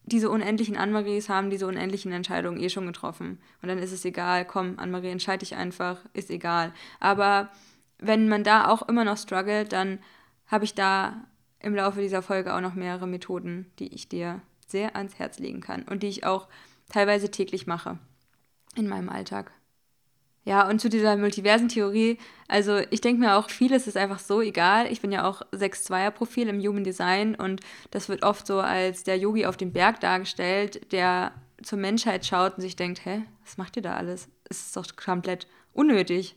diese 0.06 0.30
unendlichen 0.30 0.76
Anmaries 0.76 1.28
haben 1.28 1.50
diese 1.50 1.66
unendlichen 1.66 2.12
Entscheidungen 2.12 2.60
eh 2.60 2.68
schon 2.68 2.86
getroffen. 2.86 3.40
Und 3.60 3.68
dann 3.68 3.78
ist 3.78 3.90
es 3.90 4.04
egal, 4.04 4.44
komm, 4.44 4.78
Annemarie, 4.78 5.10
entscheide 5.10 5.42
ich 5.42 5.56
einfach, 5.56 5.98
ist 6.12 6.30
egal. 6.30 6.72
Aber 7.00 7.50
wenn 7.98 8.28
man 8.28 8.44
da 8.44 8.68
auch 8.68 8.88
immer 8.88 9.04
noch 9.04 9.16
struggelt, 9.16 9.72
dann 9.72 9.98
habe 10.46 10.64
ich 10.64 10.74
da 10.74 11.24
im 11.58 11.74
Laufe 11.74 12.00
dieser 12.00 12.22
Folge 12.22 12.54
auch 12.54 12.60
noch 12.60 12.74
mehrere 12.74 13.08
Methoden, 13.08 13.72
die 13.80 13.92
ich 13.92 14.08
dir 14.08 14.42
sehr 14.68 14.94
ans 14.94 15.18
Herz 15.18 15.40
legen 15.40 15.60
kann 15.60 15.82
und 15.82 16.04
die 16.04 16.08
ich 16.08 16.24
auch 16.24 16.46
teilweise 16.88 17.30
täglich 17.30 17.66
mache 17.66 17.98
in 18.76 18.86
meinem 18.86 19.08
Alltag. 19.08 19.52
Ja, 20.46 20.68
und 20.68 20.80
zu 20.80 20.88
dieser 20.88 21.16
Multiversen-Theorie, 21.16 22.18
also 22.46 22.78
ich 22.90 23.00
denke 23.00 23.18
mir 23.18 23.34
auch, 23.34 23.50
vieles 23.50 23.88
ist 23.88 23.96
einfach 23.96 24.20
so 24.20 24.40
egal. 24.40 24.86
Ich 24.92 25.00
bin 25.00 25.10
ja 25.10 25.28
auch 25.28 25.42
6-2er-Profil 25.50 26.46
im 26.46 26.60
Human 26.60 26.84
Design 26.84 27.34
und 27.34 27.60
das 27.90 28.08
wird 28.08 28.22
oft 28.22 28.46
so 28.46 28.60
als 28.60 29.02
der 29.02 29.18
Yogi 29.18 29.44
auf 29.44 29.56
dem 29.56 29.72
Berg 29.72 29.98
dargestellt, 29.98 30.92
der 30.92 31.32
zur 31.64 31.78
Menschheit 31.78 32.24
schaut 32.24 32.54
und 32.54 32.60
sich 32.60 32.76
denkt, 32.76 33.04
hä, 33.04 33.24
was 33.44 33.58
macht 33.58 33.74
ihr 33.74 33.82
da 33.82 33.94
alles? 33.96 34.28
Es 34.48 34.66
ist 34.66 34.76
doch 34.76 34.86
komplett 34.94 35.48
unnötig. 35.72 36.36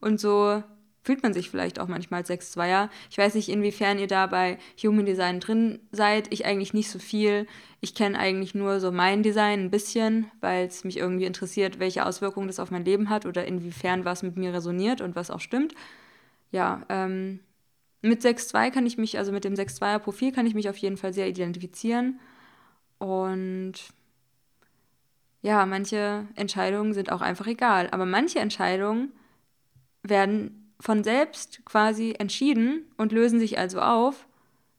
Und 0.00 0.18
so 0.18 0.62
fühlt 1.02 1.22
man 1.22 1.32
sich 1.32 1.50
vielleicht 1.50 1.78
auch 1.78 1.88
manchmal 1.88 2.20
als 2.20 2.30
6-2er. 2.30 2.90
Ich 3.10 3.18
weiß 3.18 3.34
nicht, 3.34 3.48
inwiefern 3.48 3.98
ihr 3.98 4.06
da 4.06 4.26
bei 4.26 4.58
Human 4.82 5.06
Design 5.06 5.40
drin 5.40 5.80
seid. 5.92 6.32
Ich 6.32 6.44
eigentlich 6.44 6.74
nicht 6.74 6.90
so 6.90 6.98
viel. 6.98 7.46
Ich 7.80 7.94
kenne 7.94 8.18
eigentlich 8.18 8.54
nur 8.54 8.80
so 8.80 8.92
mein 8.92 9.22
Design 9.22 9.60
ein 9.64 9.70
bisschen, 9.70 10.30
weil 10.40 10.66
es 10.66 10.84
mich 10.84 10.98
irgendwie 10.98 11.24
interessiert, 11.24 11.78
welche 11.78 12.04
Auswirkungen 12.04 12.48
das 12.48 12.60
auf 12.60 12.70
mein 12.70 12.84
Leben 12.84 13.08
hat 13.08 13.24
oder 13.24 13.46
inwiefern 13.46 14.04
was 14.04 14.22
mit 14.22 14.36
mir 14.36 14.52
resoniert 14.52 15.00
und 15.00 15.16
was 15.16 15.30
auch 15.30 15.40
stimmt. 15.40 15.74
Ja, 16.52 16.82
ähm, 16.88 17.40
mit 18.02 18.22
6-2 18.22 18.70
kann 18.70 18.86
ich 18.86 18.98
mich, 18.98 19.18
also 19.18 19.32
mit 19.32 19.44
dem 19.44 19.54
6-2er-Profil 19.54 20.32
kann 20.32 20.46
ich 20.46 20.54
mich 20.54 20.68
auf 20.68 20.76
jeden 20.76 20.96
Fall 20.96 21.12
sehr 21.14 21.28
identifizieren. 21.28 22.20
Und 22.98 23.74
ja, 25.42 25.64
manche 25.64 26.26
Entscheidungen 26.34 26.92
sind 26.92 27.10
auch 27.10 27.22
einfach 27.22 27.46
egal. 27.46 27.88
Aber 27.90 28.04
manche 28.04 28.40
Entscheidungen 28.40 29.12
werden 30.02 30.59
von 30.80 31.04
selbst 31.04 31.64
quasi 31.64 32.14
entschieden 32.18 32.90
und 32.96 33.12
lösen 33.12 33.38
sich 33.38 33.58
also 33.58 33.80
auf. 33.80 34.26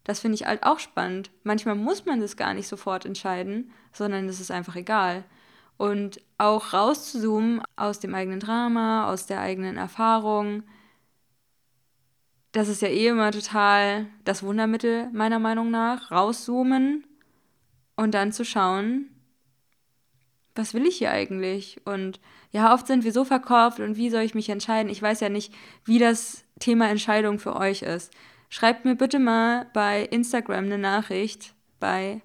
Das 0.04 0.20
finde 0.20 0.36
ich 0.36 0.46
halt 0.46 0.64
auch 0.64 0.80
spannend. 0.80 1.30
Manchmal 1.44 1.76
muss 1.76 2.06
man 2.06 2.20
das 2.20 2.36
gar 2.36 2.54
nicht 2.54 2.68
sofort 2.68 3.06
entscheiden, 3.06 3.72
sondern 3.94 4.28
es 4.28 4.40
ist 4.40 4.52
einfach 4.52 4.76
egal. 4.76 5.24
Und 5.78 6.22
auch 6.38 6.74
rauszuzoomen 6.74 7.62
aus 7.76 8.00
dem 8.00 8.14
eigenen 8.16 8.40
Drama, 8.40 9.12
aus 9.12 9.28
der 9.28 9.40
eigenen 9.40 9.78
Erfahrung, 9.78 10.64
das 12.52 12.68
ist 12.68 12.82
ja 12.82 12.90
eh 12.90 13.08
immer 13.08 13.32
total 13.32 14.08
das 14.26 14.44
Wundermittel 14.44 15.10
meiner 15.14 15.40
Meinung 15.40 15.72
nach. 15.72 16.12
Rauszoomen 16.12 17.06
und 17.96 18.14
dann 18.14 18.34
zu 18.34 18.44
schauen, 18.44 19.10
was 20.62 20.76
will 20.76 20.86
ich 20.86 20.98
hier 20.98 21.12
eigentlich? 21.12 21.82
Und 21.86 22.20
ja, 22.52 22.74
oft 22.74 22.86
sind 22.86 23.04
wir 23.04 23.12
so 23.12 23.26
verkauft 23.26 23.80
und 23.80 23.98
wie 23.98 24.12
soll 24.12 24.22
ich 24.22 24.36
mich 24.36 24.48
entscheiden? 24.50 24.92
Ich 24.92 25.02
weiß 25.02 25.20
ja 25.20 25.30
nicht, 25.30 25.54
wie 25.86 25.98
das 25.98 26.44
Thema 26.60 26.88
Entscheidung 26.90 27.40
für 27.40 27.56
euch 27.56 27.82
ist. 27.82 28.14
Schreibt 28.50 28.86
mir 28.86 28.96
bitte 28.96 29.18
mal 29.18 29.66
bei 29.74 30.04
Instagram 30.04 30.66
eine 30.66 30.78
Nachricht 30.78 31.56
bei 31.80 32.22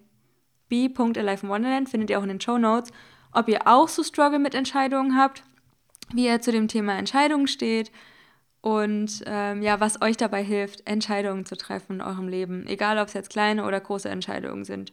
b.aliveinwonderland, 0.68 1.88
findet 1.88 2.10
ihr 2.10 2.18
auch 2.18 2.24
in 2.24 2.28
den 2.28 2.40
Show 2.40 2.58
Notes, 2.58 2.92
ob 3.32 3.48
ihr 3.48 3.66
auch 3.66 3.88
so 3.88 4.02
Struggle 4.02 4.38
mit 4.38 4.54
Entscheidungen 4.54 5.16
habt, 5.16 5.42
wie 6.12 6.26
ihr 6.26 6.40
zu 6.40 6.52
dem 6.52 6.68
Thema 6.68 6.98
Entscheidungen 6.98 7.46
steht 7.46 7.90
und 8.60 9.22
ähm, 9.26 9.62
ja, 9.62 9.80
was 9.80 10.02
euch 10.02 10.16
dabei 10.16 10.42
hilft, 10.42 10.86
Entscheidungen 10.86 11.46
zu 11.46 11.56
treffen 11.56 11.94
in 11.94 12.02
eurem 12.02 12.28
Leben, 12.28 12.66
egal 12.66 12.98
ob 12.98 13.08
es 13.08 13.14
jetzt 13.14 13.30
kleine 13.30 13.64
oder 13.64 13.80
große 13.80 14.08
Entscheidungen 14.08 14.64
sind. 14.64 14.92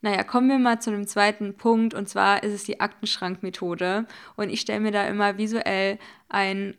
Naja, 0.00 0.22
kommen 0.22 0.48
wir 0.48 0.58
mal 0.58 0.80
zu 0.80 0.90
einem 0.90 1.06
zweiten 1.06 1.56
Punkt 1.56 1.92
und 1.92 2.08
zwar 2.08 2.42
ist 2.44 2.52
es 2.52 2.64
die 2.64 2.80
Aktenschrankmethode. 2.80 4.06
Und 4.36 4.48
ich 4.48 4.60
stelle 4.60 4.80
mir 4.80 4.92
da 4.92 5.06
immer 5.08 5.38
visuell 5.38 5.98
ein, 6.28 6.76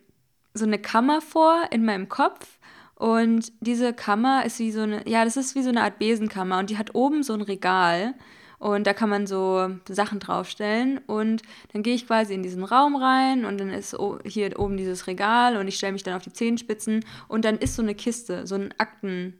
so 0.54 0.64
eine 0.64 0.78
Kammer 0.78 1.20
vor 1.20 1.64
in 1.70 1.84
meinem 1.84 2.08
Kopf. 2.08 2.58
Und 2.94 3.52
diese 3.60 3.92
Kammer 3.92 4.44
ist 4.46 4.58
wie 4.58 4.72
so 4.72 4.82
eine, 4.82 5.06
ja, 5.08 5.24
das 5.24 5.36
ist 5.36 5.54
wie 5.54 5.62
so 5.62 5.68
eine 5.70 5.82
Art 5.82 5.98
Besenkammer 5.98 6.58
und 6.58 6.70
die 6.70 6.78
hat 6.78 6.94
oben 6.94 7.22
so 7.22 7.34
ein 7.34 7.42
Regal. 7.42 8.14
Und 8.58 8.86
da 8.86 8.92
kann 8.92 9.08
man 9.08 9.26
so 9.26 9.70
Sachen 9.88 10.18
draufstellen. 10.18 10.98
Und 11.06 11.42
dann 11.72 11.82
gehe 11.82 11.94
ich 11.94 12.06
quasi 12.06 12.34
in 12.34 12.42
diesen 12.42 12.64
Raum 12.64 12.96
rein 12.96 13.44
und 13.44 13.58
dann 13.58 13.70
ist 13.70 13.96
hier 14.24 14.58
oben 14.58 14.76
dieses 14.76 15.06
Regal 15.06 15.56
und 15.56 15.68
ich 15.68 15.76
stelle 15.76 15.92
mich 15.92 16.02
dann 16.02 16.14
auf 16.14 16.22
die 16.22 16.32
Zehenspitzen 16.32 17.04
und 17.28 17.44
dann 17.44 17.58
ist 17.58 17.76
so 17.76 17.82
eine 17.82 17.94
Kiste, 17.94 18.46
so 18.46 18.54
ein 18.54 18.74
Akten, 18.78 19.38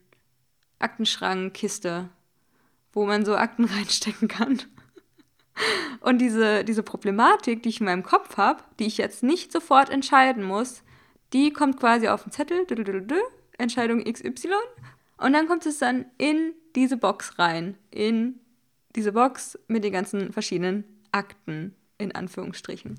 Aktenschrankkiste 0.79 2.09
wo 2.93 3.07
man 3.07 3.25
so 3.25 3.37
Akten 3.37 3.65
reinstecken 3.67 4.29
kann. 4.29 4.61
Und 6.01 6.19
diese, 6.19 6.65
diese 6.65 6.83
Problematik, 6.83 7.63
die 7.63 7.69
ich 7.69 7.81
in 7.81 7.87
meinem 7.87 8.03
Kopf 8.03 8.37
habe, 8.37 8.63
die 8.79 8.87
ich 8.87 8.97
jetzt 8.97 9.23
nicht 9.23 9.53
sofort 9.53 9.91
entscheiden 9.91 10.43
muss, 10.43 10.83
die 11.33 11.53
kommt 11.53 11.79
quasi 11.79 12.09
auf 12.09 12.23
den 12.23 12.33
Zettel, 12.33 12.67
Entscheidung 13.59 14.03
XY. 14.03 14.49
Und 15.19 15.33
dann 15.35 15.47
kommt 15.47 15.67
es 15.67 15.79
dann 15.79 16.07
in 16.17 16.55
diese 16.75 16.97
Box 16.97 17.39
rein. 17.39 17.77
In 17.91 18.41
diese 18.97 19.13
Box 19.13 19.59
mit 19.69 19.85
den 19.85 19.93
ganzen 19.93 20.33
verschiedenen 20.33 20.85
Akten, 21.13 21.75
in 21.99 22.13
Anführungsstrichen. 22.13 22.99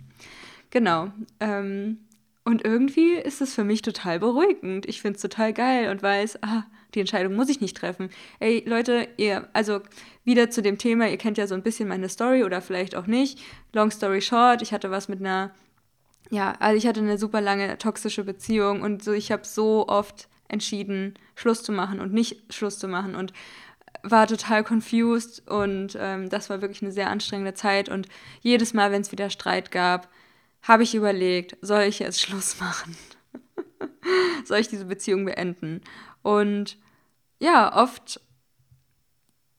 Genau. 0.70 1.12
Ähm, 1.40 2.06
und 2.44 2.66
irgendwie 2.66 3.14
ist 3.14 3.42
es 3.42 3.54
für 3.54 3.64
mich 3.64 3.82
total 3.82 4.20
beruhigend. 4.20 4.88
Ich 4.88 5.02
finde 5.02 5.16
es 5.18 5.22
total 5.22 5.54
geil 5.54 5.90
und 5.90 6.02
weiß, 6.02 6.42
ah, 6.42 6.64
die 6.96 7.00
Entscheidung 7.00 7.36
muss 7.36 7.50
ich 7.50 7.62
nicht 7.62 7.78
treffen. 7.78 8.10
Ey, 8.40 8.64
Leute, 8.66 9.08
ihr, 9.18 9.48
also 9.54 9.82
wieder 10.24 10.50
zu 10.50 10.62
dem 10.62 10.78
Thema, 10.78 11.08
ihr 11.08 11.18
kennt 11.18 11.38
ja 11.38 11.48
so 11.48 11.56
ein 11.56 11.64
bisschen 11.64 11.88
meine 11.88 12.10
Story 12.10 12.44
oder 12.44 12.62
vielleicht 12.62 12.96
auch 12.96 13.08
nicht. 13.08 13.40
Long 13.74 13.92
story 13.92 14.22
short, 14.22 14.62
ich 14.62 14.74
hatte 14.74 14.90
was 14.92 15.08
mit 15.08 15.20
einer, 15.20 15.52
ja, 16.32 16.54
also 16.60 16.78
ich 16.78 16.88
hatte 16.88 17.00
eine 17.00 17.18
super 17.18 17.42
lange 17.42 17.78
toxische 17.78 18.24
Beziehung 18.24 18.82
und 18.82 19.04
so, 19.04 19.14
ich 19.14 19.32
habe 19.32 19.46
so 19.46 19.88
oft 19.88 20.28
entschieden, 20.48 21.14
Schluss 21.36 21.64
zu 21.64 21.72
machen 21.72 22.00
und 22.00 22.12
nicht 22.12 22.54
Schluss 22.54 22.80
zu 22.80 22.88
machen 22.88 23.16
und 23.16 23.34
war 24.04 24.26
total 24.26 24.64
confused 24.64 25.48
und 25.48 25.98
ähm, 26.00 26.30
das 26.30 26.50
war 26.50 26.62
wirklich 26.62 26.82
eine 26.82 26.92
sehr 26.92 27.10
anstrengende 27.10 27.54
Zeit 27.54 27.88
und 27.88 28.08
jedes 28.42 28.74
Mal, 28.74 28.92
wenn 28.92 29.02
es 29.02 29.12
wieder 29.12 29.30
Streit 29.30 29.72
gab, 29.72 30.10
habe 30.64 30.84
ich 30.84 30.96
überlegt, 30.96 31.58
soll 31.62 31.82
ich 31.82 32.00
jetzt 32.00 32.22
Schluss 32.22 32.60
machen? 32.60 32.96
soll 34.46 34.60
ich 34.60 34.68
diese 34.68 34.86
Beziehung 34.86 35.26
beenden? 35.26 35.82
Und 36.22 36.78
ja, 37.40 37.76
oft, 37.76 38.22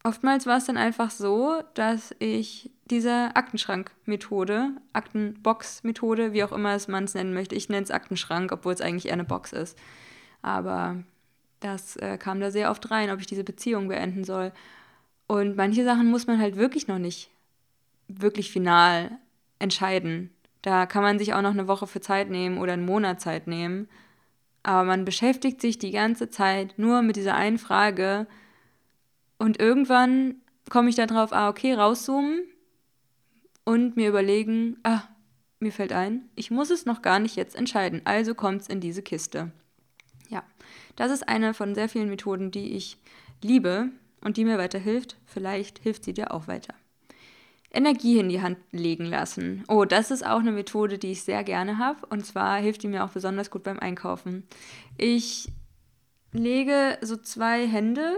oftmals 0.05 0.47
war 0.47 0.59
es 0.59 0.67
dann 0.67 0.77
einfach 0.77 1.11
so, 1.11 1.63
dass 1.75 2.15
ich 2.19 2.71
diese 2.91 3.35
Aktenschrank-Methode, 3.35 4.71
Aktenbox-Methode, 4.93 6.33
wie 6.33 6.45
auch 6.45 6.53
immer 6.53 6.75
es 6.75 6.89
man 6.89 7.05
es 7.05 7.15
nennen 7.15 7.35
möchte, 7.35 7.55
ich 7.55 7.69
nenne 7.69 7.85
es 7.85 7.91
Aktenschrank, 7.91 8.53
obwohl 8.53 8.75
es 8.75 8.81
eigentlich 8.81 9.07
eher 9.07 9.15
eine 9.15 9.25
Box 9.25 9.53
ist. 9.53 9.79
Aber 10.43 11.03
das 11.61 11.97
äh, 11.97 12.19
kam 12.19 12.41
da 12.41 12.51
sehr 12.51 12.71
oft 12.71 12.91
rein, 12.91 13.11
ob 13.11 13.21
ich 13.21 13.27
diese 13.27 13.45
Beziehung 13.45 13.89
beenden 13.89 14.25
soll. 14.25 14.53
Und 15.27 15.57
manche 15.57 15.85
Sachen 15.85 16.11
muss 16.11 16.27
man 16.27 16.39
halt 16.39 16.57
wirklich 16.57 16.89
noch 16.89 16.99
nicht 16.99 17.31
wirklich 18.09 18.51
final 18.51 19.13
entscheiden. 19.59 20.31
Da 20.63 20.87
kann 20.87 21.03
man 21.03 21.19
sich 21.19 21.35
auch 21.35 21.43
noch 21.43 21.51
eine 21.51 21.69
Woche 21.69 21.87
für 21.87 22.01
Zeit 22.01 22.31
nehmen 22.31 22.59
oder 22.59 22.73
einen 22.73 22.87
Monat 22.87 23.21
Zeit 23.21 23.47
nehmen. 23.47 23.89
Aber 24.63 24.85
man 24.85 25.05
beschäftigt 25.05 25.61
sich 25.61 25.79
die 25.79 25.91
ganze 25.91 26.31
Zeit 26.31 26.75
nur 26.79 27.03
mit 27.03 27.17
dieser 27.17 27.35
einen 27.35 27.59
Frage 27.59 28.29
und 29.39 29.59
irgendwann 29.59 30.37
komme 30.71 30.89
ich 30.89 30.95
darauf, 30.95 31.33
ah, 31.33 31.49
okay, 31.49 31.75
rauszoomen 31.75 32.43
und 33.65 33.97
mir 33.97 34.09
überlegen, 34.09 34.77
ah, 34.85 35.03
mir 35.59 35.73
fällt 35.73 35.93
ein, 35.93 36.29
ich 36.37 36.53
muss 36.53 36.71
es 36.71 36.87
noch 36.87 37.03
gar 37.03 37.19
nicht 37.19 37.35
jetzt 37.35 37.57
entscheiden, 37.57 38.03
also 38.05 38.37
kommt 38.37 38.63
es 38.63 38.69
in 38.69 38.81
diese 38.81 39.03
Kiste. 39.03 39.51
Ja, 40.29 40.45
das 40.95 41.11
ist 41.11 41.29
eine 41.29 41.55
von 41.55 41.75
sehr 41.75 41.89
vielen 41.89 42.09
Methoden, 42.09 42.53
die 42.53 42.77
ich 42.77 42.99
liebe 43.43 43.91
und 44.21 44.37
die 44.37 44.45
mir 44.45 44.59
weiterhilft. 44.59 45.17
Vielleicht 45.27 45.81
hilft 45.81 46.05
sie 46.05 46.15
dir 46.15 46.33
auch 46.33 46.47
weiter. 46.47 46.75
Energie 47.73 48.19
in 48.19 48.29
die 48.29 48.43
Hand 48.43 48.59
legen 48.71 49.07
lassen. 49.07 49.65
Oh, 49.69 49.85
das 49.85 50.11
ist 50.11 50.25
auch 50.25 50.41
eine 50.41 50.53
Methode, 50.53 50.99
die 50.99 51.13
ich 51.13 51.23
sehr 51.23 51.43
gerne 51.43 51.79
habe. 51.79 52.07
Und 52.11 52.27
zwar 52.27 52.59
hilft 52.59 52.83
die 52.83 52.89
mir 52.89 53.05
auch 53.05 53.11
besonders 53.11 53.51
gut 53.51 53.63
beim 53.63 53.79
Einkaufen. 53.79 54.47
Ich 54.99 55.49
lege 56.33 56.99
so 57.01 57.17
zwei 57.17 57.67
Hände 57.67 58.15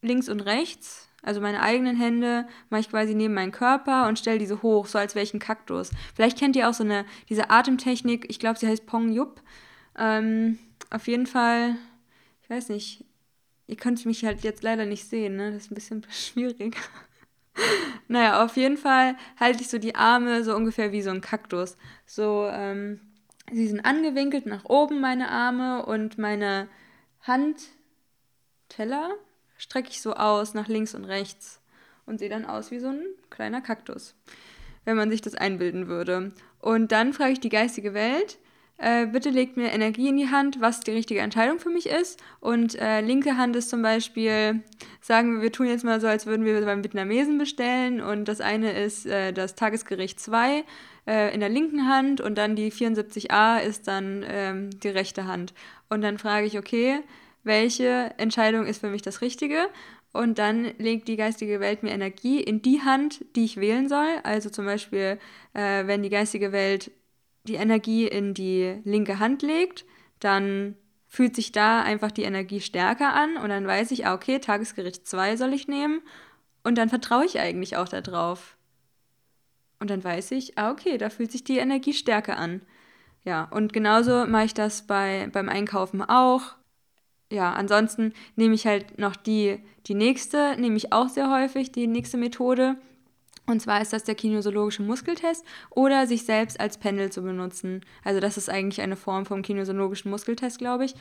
links 0.00 0.28
und 0.28 0.40
rechts, 0.40 1.08
also 1.22 1.40
meine 1.40 1.60
eigenen 1.62 1.96
Hände, 1.96 2.46
mache 2.70 2.82
ich 2.82 2.90
quasi 2.90 3.14
neben 3.14 3.34
meinen 3.34 3.52
Körper 3.52 4.06
und 4.06 4.18
stelle 4.18 4.38
diese 4.38 4.62
hoch, 4.62 4.86
so 4.86 4.98
als 4.98 5.14
wäre 5.14 5.24
ich 5.24 5.34
ein 5.34 5.40
Kaktus. 5.40 5.90
Vielleicht 6.14 6.38
kennt 6.38 6.54
ihr 6.54 6.68
auch 6.68 6.74
so 6.74 6.84
eine, 6.84 7.04
diese 7.28 7.50
Atemtechnik, 7.50 8.26
ich 8.28 8.38
glaube, 8.38 8.58
sie 8.58 8.68
heißt 8.68 8.86
Pong 8.86 9.12
Yup. 9.12 9.42
Ähm, 9.98 10.58
auf 10.90 11.08
jeden 11.08 11.26
Fall, 11.26 11.76
ich 12.42 12.50
weiß 12.50 12.68
nicht, 12.68 13.04
ihr 13.66 13.76
könnt 13.76 14.04
mich 14.06 14.24
halt 14.24 14.44
jetzt 14.44 14.62
leider 14.62 14.86
nicht 14.86 15.04
sehen, 15.04 15.36
ne? 15.36 15.52
Das 15.52 15.64
ist 15.64 15.72
ein 15.72 15.74
bisschen 15.74 16.06
schwierig. 16.10 16.76
Naja, 18.08 18.42
auf 18.44 18.56
jeden 18.56 18.76
Fall 18.76 19.16
halte 19.38 19.62
ich 19.62 19.68
so 19.68 19.78
die 19.78 19.94
Arme 19.94 20.42
so 20.42 20.56
ungefähr 20.56 20.92
wie 20.92 21.02
so 21.02 21.10
ein 21.10 21.20
Kaktus. 21.20 21.76
So, 22.06 22.48
ähm, 22.50 23.00
sie 23.52 23.68
sind 23.68 23.84
angewinkelt 23.84 24.46
nach 24.46 24.64
oben, 24.64 25.00
meine 25.00 25.30
Arme, 25.30 25.84
und 25.84 26.18
meine 26.18 26.68
Handteller 27.22 27.68
strecke 29.58 29.90
ich 29.90 30.00
so 30.00 30.14
aus 30.14 30.54
nach 30.54 30.68
links 30.68 30.94
und 30.94 31.04
rechts 31.04 31.60
und 32.06 32.18
sehe 32.18 32.30
dann 32.30 32.46
aus 32.46 32.70
wie 32.70 32.78
so 32.78 32.88
ein 32.88 33.04
kleiner 33.28 33.60
Kaktus, 33.60 34.14
wenn 34.84 34.96
man 34.96 35.10
sich 35.10 35.20
das 35.20 35.34
einbilden 35.34 35.88
würde. 35.88 36.32
Und 36.60 36.92
dann 36.92 37.12
frage 37.12 37.32
ich 37.32 37.40
die 37.40 37.50
geistige 37.50 37.92
Welt, 37.92 38.38
äh, 38.78 39.06
bitte 39.06 39.30
legt 39.30 39.56
mir 39.56 39.72
Energie 39.72 40.08
in 40.08 40.16
die 40.16 40.30
Hand, 40.30 40.60
was 40.60 40.80
die 40.80 40.92
richtige 40.92 41.20
Entscheidung 41.20 41.58
für 41.58 41.68
mich 41.68 41.86
ist. 41.86 42.20
Und 42.40 42.76
äh, 42.80 43.00
linke 43.00 43.36
Hand 43.36 43.56
ist 43.56 43.70
zum 43.70 43.82
Beispiel, 43.82 44.62
sagen 45.00 45.34
wir, 45.34 45.42
wir 45.42 45.52
tun 45.52 45.66
jetzt 45.66 45.84
mal 45.84 46.00
so, 46.00 46.06
als 46.06 46.26
würden 46.26 46.44
wir 46.44 46.64
beim 46.64 46.84
Vietnamesen 46.84 47.38
bestellen. 47.38 48.00
Und 48.00 48.26
das 48.26 48.40
eine 48.40 48.72
ist 48.72 49.04
äh, 49.06 49.32
das 49.32 49.56
Tagesgericht 49.56 50.20
2 50.20 50.64
äh, 51.08 51.34
in 51.34 51.40
der 51.40 51.48
linken 51.48 51.88
Hand 51.88 52.20
und 52.20 52.38
dann 52.38 52.54
die 52.54 52.70
74a 52.70 53.60
ist 53.60 53.88
dann 53.88 54.24
ähm, 54.28 54.70
die 54.78 54.88
rechte 54.88 55.26
Hand. 55.26 55.54
Und 55.88 56.02
dann 56.02 56.18
frage 56.18 56.46
ich, 56.46 56.56
okay, 56.56 57.00
welche 57.42 58.12
Entscheidung 58.16 58.64
ist 58.66 58.80
für 58.80 58.90
mich 58.90 59.02
das 59.02 59.22
Richtige? 59.22 59.68
Und 60.12 60.38
dann 60.38 60.72
legt 60.78 61.08
die 61.08 61.16
geistige 61.16 61.60
Welt 61.60 61.82
mir 61.82 61.90
Energie 61.90 62.40
in 62.40 62.62
die 62.62 62.82
Hand, 62.82 63.24
die 63.34 63.44
ich 63.44 63.56
wählen 63.56 63.88
soll. 63.88 64.20
Also 64.22 64.50
zum 64.50 64.66
Beispiel, 64.66 65.18
äh, 65.54 65.86
wenn 65.86 66.02
die 66.02 66.10
geistige 66.10 66.52
Welt 66.52 66.92
die 67.48 67.56
Energie 67.56 68.06
in 68.06 68.34
die 68.34 68.80
linke 68.84 69.18
Hand 69.18 69.42
legt, 69.42 69.84
dann 70.20 70.76
fühlt 71.06 71.34
sich 71.34 71.52
da 71.52 71.82
einfach 71.82 72.10
die 72.10 72.22
Energie 72.22 72.60
stärker 72.60 73.14
an 73.14 73.36
und 73.36 73.48
dann 73.48 73.66
weiß 73.66 73.90
ich, 73.92 74.06
ah, 74.06 74.14
okay, 74.14 74.38
Tagesgericht 74.38 75.06
2 75.06 75.36
soll 75.36 75.54
ich 75.54 75.66
nehmen 75.66 76.02
und 76.62 76.76
dann 76.76 76.88
vertraue 76.88 77.24
ich 77.24 77.40
eigentlich 77.40 77.76
auch 77.76 77.88
darauf. 77.88 78.56
Und 79.80 79.90
dann 79.90 80.02
weiß 80.02 80.32
ich, 80.32 80.58
ah, 80.58 80.70
okay, 80.70 80.98
da 80.98 81.08
fühlt 81.08 81.32
sich 81.32 81.44
die 81.44 81.58
Energie 81.58 81.92
stärker 81.92 82.36
an. 82.36 82.62
Ja, 83.24 83.44
und 83.44 83.72
genauso 83.72 84.26
mache 84.26 84.46
ich 84.46 84.54
das 84.54 84.86
bei, 84.86 85.28
beim 85.32 85.48
Einkaufen 85.48 86.02
auch. 86.02 86.56
Ja, 87.30 87.52
ansonsten 87.52 88.12
nehme 88.36 88.54
ich 88.54 88.66
halt 88.66 88.98
noch 88.98 89.16
die, 89.16 89.60
die 89.86 89.94
nächste, 89.94 90.56
nehme 90.58 90.76
ich 90.76 90.92
auch 90.92 91.08
sehr 91.08 91.30
häufig, 91.30 91.72
die 91.72 91.86
nächste 91.86 92.16
Methode. 92.16 92.76
Und 93.48 93.60
zwar 93.60 93.80
ist 93.80 93.94
das 93.94 94.04
der 94.04 94.14
kinesiologische 94.14 94.82
Muskeltest 94.82 95.44
oder 95.70 96.06
sich 96.06 96.24
selbst 96.24 96.60
als 96.60 96.76
Pendel 96.76 97.10
zu 97.10 97.22
benutzen. 97.22 97.80
Also 98.04 98.20
das 98.20 98.36
ist 98.36 98.50
eigentlich 98.50 98.82
eine 98.82 98.94
Form 98.94 99.24
vom 99.24 99.40
kinesiologischen 99.40 100.10
Muskeltest, 100.10 100.58
glaube 100.58 100.84
ich. 100.84 100.94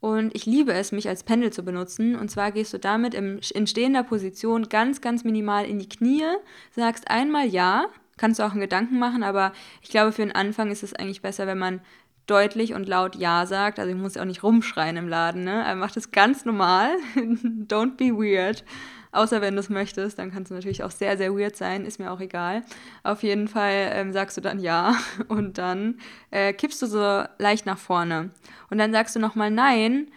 Und 0.00 0.34
ich 0.34 0.46
liebe 0.46 0.72
es, 0.72 0.92
mich 0.92 1.08
als 1.08 1.24
Pendel 1.24 1.52
zu 1.52 1.62
benutzen. 1.62 2.16
Und 2.16 2.30
zwar 2.30 2.52
gehst 2.52 2.72
du 2.72 2.78
damit 2.78 3.12
im, 3.12 3.38
in 3.52 3.66
stehender 3.66 4.02
Position 4.02 4.70
ganz, 4.70 5.02
ganz 5.02 5.24
minimal 5.24 5.66
in 5.66 5.78
die 5.78 5.90
Knie, 5.90 6.24
sagst 6.70 7.10
einmal 7.10 7.46
Ja, 7.46 7.84
kannst 8.16 8.40
du 8.40 8.44
auch 8.44 8.52
einen 8.52 8.62
Gedanken 8.62 8.98
machen, 8.98 9.22
aber 9.22 9.52
ich 9.82 9.90
glaube, 9.90 10.12
für 10.12 10.22
den 10.22 10.34
Anfang 10.34 10.70
ist 10.70 10.82
es 10.82 10.94
eigentlich 10.94 11.20
besser, 11.20 11.46
wenn 11.46 11.58
man 11.58 11.82
deutlich 12.26 12.72
und 12.72 12.88
laut 12.88 13.14
Ja 13.16 13.44
sagt. 13.44 13.78
Also 13.78 13.92
ich 13.92 13.98
muss 13.98 14.16
auch 14.16 14.24
nicht 14.24 14.42
rumschreien 14.42 14.96
im 14.96 15.08
Laden, 15.08 15.44
ne? 15.44 15.66
Aber 15.66 15.76
mach 15.76 15.92
das 15.92 16.12
ganz 16.12 16.46
normal. 16.46 16.92
Don't 17.14 17.96
be 17.96 18.06
weird. 18.06 18.64
Außer 19.12 19.40
wenn 19.40 19.54
du 19.54 19.60
es 19.60 19.68
möchtest, 19.68 20.18
dann 20.18 20.30
kannst 20.30 20.50
du 20.50 20.54
natürlich 20.54 20.84
auch 20.84 20.90
sehr, 20.90 21.16
sehr 21.16 21.36
weird 21.36 21.56
sein, 21.56 21.84
ist 21.84 21.98
mir 21.98 22.12
auch 22.12 22.20
egal. 22.20 22.62
Auf 23.02 23.22
jeden 23.22 23.48
Fall 23.48 23.90
ähm, 23.92 24.12
sagst 24.12 24.36
du 24.36 24.40
dann 24.40 24.60
ja 24.60 24.94
und 25.28 25.58
dann 25.58 25.98
äh, 26.30 26.52
kippst 26.52 26.80
du 26.82 26.86
so 26.86 27.24
leicht 27.38 27.66
nach 27.66 27.78
vorne. 27.78 28.30
Und 28.70 28.78
dann 28.78 28.92
sagst 28.92 29.16
du 29.16 29.20
nochmal 29.20 29.50
Nein 29.50 30.10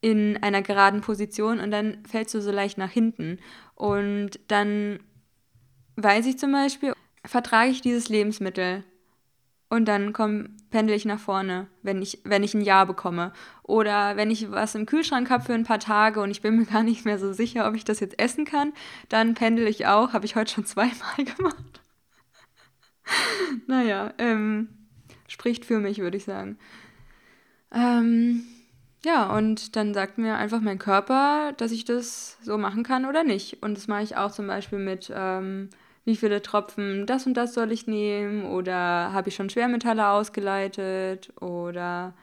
in 0.00 0.36
einer 0.42 0.62
geraden 0.62 1.00
Position 1.00 1.60
und 1.60 1.70
dann 1.70 1.98
fällst 2.04 2.34
du 2.34 2.40
so 2.40 2.50
leicht 2.50 2.76
nach 2.76 2.90
hinten. 2.90 3.38
Und 3.76 4.40
dann 4.48 4.98
weiß 5.96 6.26
ich 6.26 6.38
zum 6.38 6.52
Beispiel, 6.52 6.94
vertrage 7.24 7.70
ich 7.70 7.80
dieses 7.80 8.08
Lebensmittel 8.08 8.82
und 9.68 9.86
dann 9.86 10.12
komm, 10.12 10.56
pendel 10.72 10.96
ich 10.96 11.04
nach 11.04 11.20
vorne, 11.20 11.68
wenn 11.82 12.02
ich, 12.02 12.18
wenn 12.24 12.42
ich 12.42 12.54
ein 12.54 12.62
Ja 12.62 12.84
bekomme. 12.84 13.32
Oder 13.62 14.16
wenn 14.16 14.30
ich 14.30 14.50
was 14.50 14.74
im 14.74 14.86
Kühlschrank 14.86 15.30
habe 15.30 15.44
für 15.44 15.54
ein 15.54 15.64
paar 15.64 15.78
Tage 15.78 16.20
und 16.20 16.32
ich 16.32 16.42
bin 16.42 16.56
mir 16.56 16.66
gar 16.72 16.82
nicht 16.82 17.04
mehr 17.04 17.18
so 17.18 17.32
sicher, 17.32 17.68
ob 17.68 17.76
ich 17.76 17.84
das 17.84 18.00
jetzt 18.00 18.18
essen 18.18 18.44
kann, 18.44 18.72
dann 19.08 19.34
pendel 19.34 19.68
ich 19.68 19.86
auch. 19.86 20.12
Habe 20.12 20.24
ich 20.24 20.34
heute 20.34 20.52
schon 20.52 20.64
zweimal 20.66 21.24
gemacht. 21.36 21.80
naja, 23.68 24.12
ähm, 24.18 24.68
spricht 25.28 25.64
für 25.64 25.78
mich, 25.78 25.98
würde 25.98 26.16
ich 26.16 26.24
sagen. 26.24 26.58
Ähm, 27.72 28.44
ja, 29.04 29.34
und 29.36 29.76
dann 29.76 29.94
sagt 29.94 30.18
mir 30.18 30.36
einfach 30.36 30.60
mein 30.60 30.78
Körper, 30.78 31.52
dass 31.56 31.72
ich 31.72 31.84
das 31.84 32.38
so 32.42 32.56
machen 32.58 32.82
kann 32.82 33.04
oder 33.04 33.24
nicht. 33.24 33.62
Und 33.62 33.76
das 33.76 33.88
mache 33.88 34.02
ich 34.02 34.16
auch 34.16 34.32
zum 34.32 34.46
Beispiel 34.46 34.78
mit 34.78 35.12
ähm, 35.14 35.70
wie 36.04 36.16
viele 36.16 36.42
Tropfen 36.42 37.06
das 37.06 37.26
und 37.26 37.34
das 37.34 37.54
soll 37.54 37.72
ich 37.72 37.86
nehmen 37.86 38.44
oder 38.44 39.12
habe 39.12 39.28
ich 39.28 39.34
schon 39.34 39.50
Schwermetalle 39.50 40.08
ausgeleitet 40.08 41.32
oder 41.40 42.14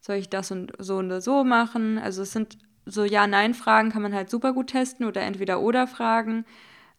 soll 0.00 0.16
ich 0.16 0.28
das 0.28 0.50
und 0.50 0.72
so 0.78 0.96
und 0.98 1.20
so 1.20 1.44
machen. 1.44 1.98
Also 1.98 2.22
es 2.22 2.32
sind 2.32 2.58
so 2.86 3.04
Ja-Nein-Fragen 3.04 3.90
kann 3.90 4.02
man 4.02 4.14
halt 4.14 4.30
super 4.30 4.52
gut 4.52 4.68
testen 4.68 5.06
oder 5.06 5.20
entweder 5.22 5.60
oder 5.60 5.86
Fragen. 5.86 6.44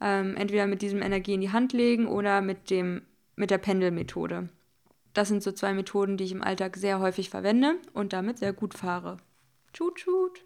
Ähm, 0.01 0.37
entweder 0.37 0.65
mit 0.67 0.81
diesem 0.81 1.01
Energie 1.01 1.33
in 1.33 1.41
die 1.41 1.51
Hand 1.51 1.73
legen 1.73 2.07
oder 2.07 2.41
mit, 2.41 2.69
dem, 2.69 3.01
mit 3.35 3.51
der 3.51 3.57
Pendelmethode. 3.57 4.49
Das 5.13 5.27
sind 5.27 5.43
so 5.43 5.51
zwei 5.51 5.73
Methoden, 5.73 6.15
die 6.15 6.23
ich 6.23 6.31
im 6.31 6.43
Alltag 6.43 6.77
sehr 6.77 6.99
häufig 6.99 7.29
verwende 7.29 7.75
und 7.93 8.13
damit 8.13 8.37
sehr 8.37 8.53
gut 8.53 8.73
fahre. 8.75 9.17
Tschut, 9.73 9.95
tschut. 9.95 10.45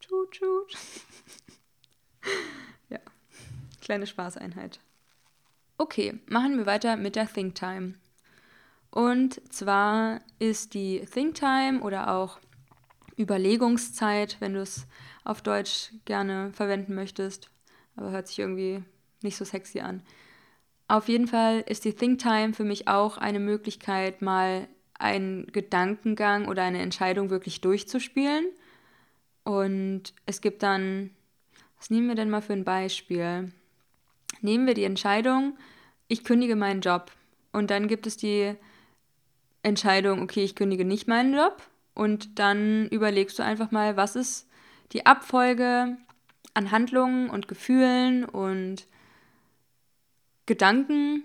Tschut, 0.00 0.30
tschut. 0.32 0.76
Kleine 3.90 4.06
Spaßeinheit. 4.06 4.78
Okay, 5.76 6.20
machen 6.26 6.56
wir 6.58 6.64
weiter 6.64 6.96
mit 6.96 7.16
der 7.16 7.26
Think 7.26 7.56
Time. 7.56 7.94
Und 8.92 9.42
zwar 9.52 10.20
ist 10.38 10.74
die 10.74 11.04
Think 11.12 11.34
Time 11.34 11.80
oder 11.80 12.14
auch 12.14 12.38
Überlegungszeit, 13.16 14.36
wenn 14.38 14.54
du 14.54 14.60
es 14.60 14.86
auf 15.24 15.42
Deutsch 15.42 15.90
gerne 16.04 16.52
verwenden 16.52 16.94
möchtest, 16.94 17.50
aber 17.96 18.12
hört 18.12 18.28
sich 18.28 18.38
irgendwie 18.38 18.84
nicht 19.22 19.36
so 19.36 19.44
sexy 19.44 19.80
an. 19.80 20.04
Auf 20.86 21.08
jeden 21.08 21.26
Fall 21.26 21.64
ist 21.66 21.84
die 21.84 21.94
Think 21.94 22.20
Time 22.20 22.54
für 22.54 22.62
mich 22.62 22.86
auch 22.86 23.18
eine 23.18 23.40
Möglichkeit, 23.40 24.22
mal 24.22 24.68
einen 25.00 25.48
Gedankengang 25.48 26.46
oder 26.46 26.62
eine 26.62 26.78
Entscheidung 26.78 27.28
wirklich 27.28 27.60
durchzuspielen. 27.60 28.46
Und 29.42 30.14
es 30.26 30.40
gibt 30.40 30.62
dann, 30.62 31.10
was 31.76 31.90
nehmen 31.90 32.06
wir 32.06 32.14
denn 32.14 32.30
mal 32.30 32.40
für 32.40 32.52
ein 32.52 32.62
Beispiel? 32.62 33.50
Nehmen 34.42 34.66
wir 34.66 34.74
die 34.74 34.84
Entscheidung, 34.84 35.56
ich 36.08 36.24
kündige 36.24 36.56
meinen 36.56 36.80
Job. 36.80 37.12
Und 37.52 37.70
dann 37.70 37.88
gibt 37.88 38.06
es 38.06 38.16
die 38.16 38.54
Entscheidung, 39.62 40.22
okay, 40.22 40.44
ich 40.44 40.54
kündige 40.54 40.84
nicht 40.84 41.08
meinen 41.08 41.34
Job. 41.34 41.62
Und 41.94 42.38
dann 42.38 42.88
überlegst 42.88 43.38
du 43.38 43.42
einfach 43.42 43.70
mal, 43.70 43.96
was 43.96 44.16
ist 44.16 44.48
die 44.92 45.06
Abfolge 45.06 45.96
an 46.54 46.70
Handlungen 46.70 47.30
und 47.30 47.48
Gefühlen 47.48 48.24
und 48.24 48.86
Gedanken 50.46 51.22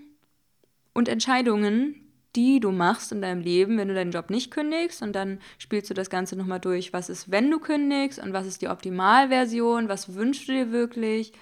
und 0.92 1.08
Entscheidungen, 1.08 2.06
die 2.36 2.60
du 2.60 2.70
machst 2.70 3.10
in 3.12 3.22
deinem 3.22 3.40
Leben, 3.40 3.78
wenn 3.78 3.88
du 3.88 3.94
deinen 3.94 4.12
Job 4.12 4.30
nicht 4.30 4.50
kündigst. 4.50 5.02
Und 5.02 5.14
dann 5.14 5.40
spielst 5.58 5.90
du 5.90 5.94
das 5.94 6.10
Ganze 6.10 6.36
nochmal 6.36 6.60
durch, 6.60 6.92
was 6.92 7.08
ist, 7.08 7.30
wenn 7.30 7.50
du 7.50 7.58
kündigst 7.58 8.18
und 8.18 8.32
was 8.32 8.46
ist 8.46 8.62
die 8.62 8.68
Optimalversion, 8.68 9.88
was 9.88 10.14
wünschst 10.14 10.48
du 10.48 10.52
dir 10.52 10.70
wirklich 10.70 11.32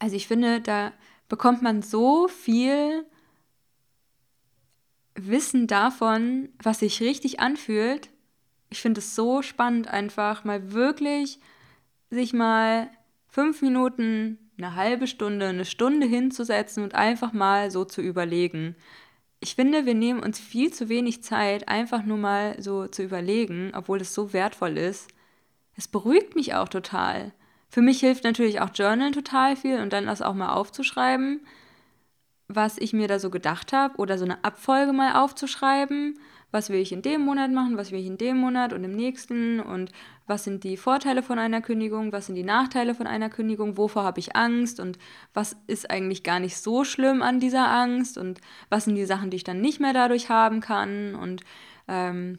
also 0.00 0.16
ich 0.16 0.26
finde, 0.26 0.60
da 0.60 0.92
bekommt 1.28 1.62
man 1.62 1.82
so 1.82 2.26
viel 2.26 3.06
Wissen 5.14 5.66
davon, 5.66 6.48
was 6.60 6.80
sich 6.80 7.00
richtig 7.00 7.38
anfühlt. 7.38 8.10
Ich 8.70 8.80
finde 8.80 9.00
es 9.00 9.14
so 9.14 9.42
spannend, 9.42 9.88
einfach 9.88 10.42
mal 10.44 10.72
wirklich 10.72 11.38
sich 12.08 12.32
mal 12.32 12.90
fünf 13.28 13.62
Minuten, 13.62 14.38
eine 14.58 14.74
halbe 14.74 15.06
Stunde, 15.06 15.48
eine 15.48 15.64
Stunde 15.64 16.06
hinzusetzen 16.06 16.82
und 16.82 16.94
einfach 16.94 17.32
mal 17.32 17.70
so 17.70 17.84
zu 17.84 18.00
überlegen. 18.00 18.74
Ich 19.38 19.54
finde, 19.54 19.86
wir 19.86 19.94
nehmen 19.94 20.20
uns 20.20 20.38
viel 20.38 20.72
zu 20.72 20.88
wenig 20.88 21.22
Zeit, 21.22 21.68
einfach 21.68 22.04
nur 22.04 22.18
mal 22.18 22.60
so 22.60 22.86
zu 22.88 23.02
überlegen, 23.02 23.72
obwohl 23.74 24.00
es 24.00 24.14
so 24.14 24.32
wertvoll 24.32 24.76
ist. 24.76 25.08
Es 25.76 25.88
beruhigt 25.88 26.36
mich 26.36 26.54
auch 26.54 26.68
total. 26.68 27.32
Für 27.70 27.82
mich 27.82 28.00
hilft 28.00 28.24
natürlich 28.24 28.60
auch 28.60 28.70
Journal 28.74 29.12
total 29.12 29.56
viel 29.56 29.80
und 29.80 29.92
dann 29.92 30.06
das 30.06 30.22
auch 30.22 30.34
mal 30.34 30.52
aufzuschreiben, 30.52 31.40
was 32.48 32.78
ich 32.78 32.92
mir 32.92 33.06
da 33.06 33.20
so 33.20 33.30
gedacht 33.30 33.72
habe 33.72 33.96
oder 33.96 34.18
so 34.18 34.24
eine 34.24 34.44
Abfolge 34.44 34.92
mal 34.92 35.22
aufzuschreiben. 35.22 36.18
Was 36.52 36.68
will 36.68 36.80
ich 36.80 36.90
in 36.90 37.02
dem 37.02 37.20
Monat 37.20 37.52
machen, 37.52 37.76
was 37.76 37.92
will 37.92 38.00
ich 38.00 38.08
in 38.08 38.18
dem 38.18 38.36
Monat 38.38 38.72
und 38.72 38.82
im 38.82 38.90
nächsten 38.90 39.60
und 39.60 39.92
was 40.26 40.42
sind 40.42 40.64
die 40.64 40.76
Vorteile 40.76 41.22
von 41.22 41.38
einer 41.38 41.60
Kündigung, 41.60 42.10
was 42.10 42.26
sind 42.26 42.34
die 42.34 42.42
Nachteile 42.42 42.96
von 42.96 43.06
einer 43.06 43.30
Kündigung, 43.30 43.76
wovor 43.76 44.02
habe 44.02 44.18
ich 44.18 44.34
Angst 44.34 44.80
und 44.80 44.98
was 45.32 45.56
ist 45.68 45.88
eigentlich 45.92 46.24
gar 46.24 46.40
nicht 46.40 46.56
so 46.56 46.82
schlimm 46.82 47.22
an 47.22 47.38
dieser 47.38 47.70
Angst 47.70 48.18
und 48.18 48.40
was 48.68 48.86
sind 48.86 48.96
die 48.96 49.04
Sachen, 49.04 49.30
die 49.30 49.36
ich 49.36 49.44
dann 49.44 49.60
nicht 49.60 49.78
mehr 49.78 49.92
dadurch 49.92 50.28
haben 50.28 50.58
kann 50.60 51.14
und 51.14 51.42
ähm, 51.86 52.38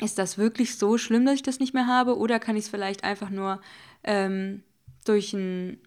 ist 0.00 0.18
das 0.18 0.38
wirklich 0.38 0.78
so 0.78 0.96
schlimm, 0.96 1.26
dass 1.26 1.34
ich 1.34 1.42
das 1.42 1.60
nicht 1.60 1.74
mehr 1.74 1.86
habe 1.86 2.16
oder 2.16 2.38
kann 2.38 2.56
ich 2.56 2.64
es 2.64 2.70
vielleicht 2.70 3.04
einfach 3.04 3.28
nur 3.28 3.60
ähm, 4.04 4.62
durch 5.04 5.32
ein 5.32 5.78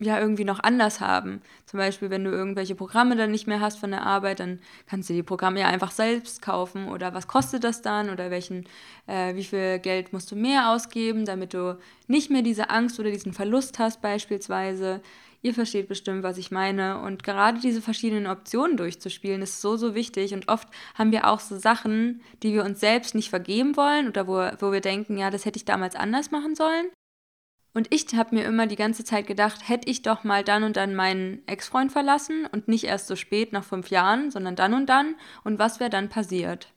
ja 0.00 0.18
irgendwie 0.18 0.44
noch 0.44 0.60
anders 0.60 1.00
haben. 1.00 1.42
Zum 1.66 1.78
Beispiel, 1.78 2.10
wenn 2.10 2.24
du 2.24 2.30
irgendwelche 2.30 2.74
Programme 2.74 3.16
dann 3.16 3.30
nicht 3.30 3.46
mehr 3.46 3.60
hast 3.60 3.78
von 3.78 3.90
der 3.90 4.04
Arbeit, 4.04 4.40
dann 4.40 4.60
kannst 4.86 5.10
du 5.10 5.14
die 5.14 5.22
Programme 5.22 5.60
ja 5.60 5.68
einfach 5.68 5.90
selbst 5.90 6.42
kaufen. 6.42 6.88
Oder 6.88 7.14
was 7.14 7.28
kostet 7.28 7.64
das 7.64 7.82
dann? 7.82 8.10
Oder 8.10 8.30
welchen, 8.30 8.64
äh, 9.06 9.34
wie 9.34 9.44
viel 9.44 9.78
Geld 9.78 10.12
musst 10.12 10.30
du 10.32 10.36
mehr 10.36 10.70
ausgeben, 10.70 11.26
damit 11.26 11.54
du 11.54 11.78
nicht 12.08 12.30
mehr 12.30 12.42
diese 12.42 12.70
Angst 12.70 12.98
oder 12.98 13.10
diesen 13.10 13.32
Verlust 13.32 13.78
hast, 13.78 14.00
beispielsweise. 14.00 15.02
Ihr 15.42 15.54
versteht 15.54 15.88
bestimmt, 15.88 16.22
was 16.22 16.38
ich 16.38 16.50
meine. 16.50 17.00
Und 17.00 17.22
gerade 17.22 17.60
diese 17.60 17.80
verschiedenen 17.80 18.26
Optionen 18.26 18.76
durchzuspielen, 18.76 19.42
ist 19.42 19.60
so, 19.60 19.76
so 19.76 19.94
wichtig. 19.94 20.34
Und 20.34 20.48
oft 20.48 20.68
haben 20.94 21.12
wir 21.12 21.26
auch 21.28 21.40
so 21.40 21.58
Sachen, 21.58 22.20
die 22.42 22.52
wir 22.52 22.64
uns 22.64 22.80
selbst 22.80 23.14
nicht 23.14 23.30
vergeben 23.30 23.76
wollen 23.76 24.08
oder 24.08 24.26
wo, 24.26 24.34
wo 24.60 24.72
wir 24.72 24.80
denken, 24.80 25.16
ja, 25.16 25.30
das 25.30 25.44
hätte 25.44 25.58
ich 25.58 25.64
damals 25.64 25.94
anders 25.94 26.30
machen 26.30 26.54
sollen. 26.54 26.86
Und 27.72 27.92
ich 27.94 28.06
habe 28.14 28.34
mir 28.34 28.44
immer 28.44 28.66
die 28.66 28.76
ganze 28.76 29.04
Zeit 29.04 29.26
gedacht, 29.26 29.68
hätte 29.68 29.88
ich 29.88 30.02
doch 30.02 30.24
mal 30.24 30.42
dann 30.42 30.64
und 30.64 30.76
dann 30.76 30.94
meinen 30.94 31.42
Ex-Freund 31.46 31.92
verlassen 31.92 32.46
und 32.50 32.66
nicht 32.66 32.84
erst 32.84 33.06
so 33.06 33.14
spät 33.14 33.52
nach 33.52 33.64
fünf 33.64 33.90
Jahren, 33.90 34.30
sondern 34.30 34.56
dann 34.56 34.74
und 34.74 34.86
dann 34.86 35.14
und 35.44 35.58
was 35.58 35.78
wäre 35.78 35.90
dann 35.90 36.08
passiert. 36.08 36.72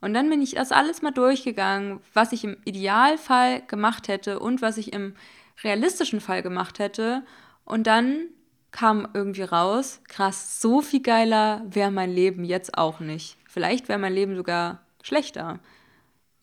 Und 0.00 0.14
dann 0.14 0.28
bin 0.28 0.42
ich 0.42 0.52
das 0.52 0.72
alles 0.72 1.00
mal 1.00 1.12
durchgegangen, 1.12 2.00
was 2.12 2.32
ich 2.32 2.44
im 2.44 2.56
Idealfall 2.64 3.62
gemacht 3.66 4.08
hätte 4.08 4.40
und 4.40 4.62
was 4.62 4.78
ich 4.78 4.92
im 4.92 5.14
realistischen 5.62 6.20
Fall 6.20 6.42
gemacht 6.42 6.78
hätte. 6.78 7.24
Und 7.64 7.86
dann 7.86 8.28
kam 8.72 9.08
irgendwie 9.14 9.42
raus, 9.42 10.00
krass, 10.06 10.60
so 10.60 10.82
viel 10.82 11.02
geiler 11.02 11.62
wäre 11.66 11.90
mein 11.90 12.10
Leben 12.10 12.44
jetzt 12.44 12.76
auch 12.76 13.00
nicht. 13.00 13.38
Vielleicht 13.48 13.88
wäre 13.88 13.98
mein 13.98 14.12
Leben 14.12 14.36
sogar 14.36 14.82
schlechter. 15.02 15.60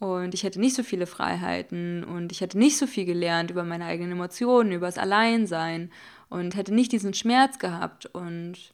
Und 0.03 0.33
ich 0.33 0.43
hätte 0.43 0.59
nicht 0.59 0.75
so 0.75 0.83
viele 0.83 1.07
Freiheiten 1.07 2.03
und 2.03 2.33
ich 2.33 2.41
hätte 2.41 2.57
nicht 2.57 2.77
so 2.77 2.87
viel 2.87 3.05
gelernt 3.05 3.51
über 3.51 3.63
meine 3.63 3.85
eigenen 3.85 4.11
Emotionen, 4.11 4.73
über 4.73 4.87
das 4.87 4.97
Alleinsein 4.97 5.91
und 6.27 6.57
hätte 6.57 6.73
nicht 6.73 6.91
diesen 6.91 7.13
Schmerz 7.13 7.57
gehabt. 7.57 8.07
Und 8.07 8.73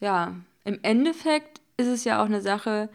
ja, 0.00 0.34
im 0.64 0.80
Endeffekt 0.82 1.60
ist 1.76 1.86
es 1.86 2.02
ja 2.02 2.20
auch 2.20 2.24
eine 2.24 2.40
Sache, 2.40 2.88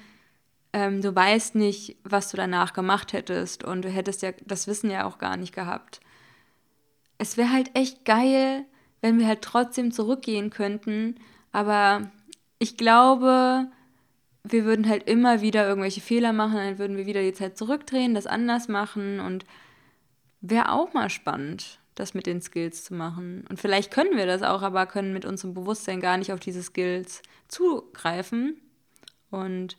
ähm, 0.74 1.02
du 1.02 1.16
weißt 1.16 1.56
nicht, 1.56 1.96
was 2.04 2.32
du 2.32 2.36
danach 2.36 2.74
gemacht 2.74 3.14
hättest 3.14 3.64
und 3.64 3.84
du 3.84 3.90
hättest 3.90 4.24
ja 4.24 4.34
das 4.46 4.68
Wissen 4.68 4.92
ja 4.92 5.06
auch 5.06 5.18
gar 5.18 5.38
nicht 5.38 5.56
gehabt. 5.56 6.02
Es 7.18 7.38
wäre 7.38 7.54
halt 7.54 7.72
echt 7.76 8.04
geil, 8.04 8.66
wenn 9.00 9.20
wir 9.20 9.28
halt 9.28 9.42
trotzdem 9.42 9.94
zurückgehen 9.94 10.50
könnten, 10.50 11.16
aber 11.54 12.12
ich 12.60 12.76
glaube, 12.76 13.70
wir 14.44 14.66
würden 14.66 14.90
halt 14.90 15.08
immer 15.08 15.42
wieder 15.42 15.68
irgendwelche 15.68 16.02
Fehler 16.02 16.34
machen, 16.34 16.56
dann 16.56 16.78
würden 16.78 16.98
wir 16.98 17.06
wieder 17.06 17.22
die 17.22 17.34
Zeit 17.34 17.58
zurückdrehen, 17.58 18.14
das 18.14 18.28
anders 18.28 18.68
machen 18.68 19.20
und 19.20 19.46
wäre 20.42 20.72
auch 20.72 20.94
mal 20.94 21.10
spannend, 21.10 21.80
das 21.96 22.14
mit 22.14 22.26
den 22.26 22.42
Skills 22.42 22.84
zu 22.84 22.94
machen. 22.94 23.46
Und 23.50 23.60
vielleicht 23.60 23.92
können 23.92 24.18
wir 24.18 24.26
das 24.26 24.44
auch, 24.44 24.62
aber 24.62 24.86
können 24.86 25.14
mit 25.14 25.26
unserem 25.26 25.54
Bewusstsein 25.54 26.02
gar 26.02 26.18
nicht 26.18 26.34
auf 26.34 26.42
diese 26.42 26.62
Skills 26.62 27.22
zugreifen. 27.48 28.60
Und 29.32 29.78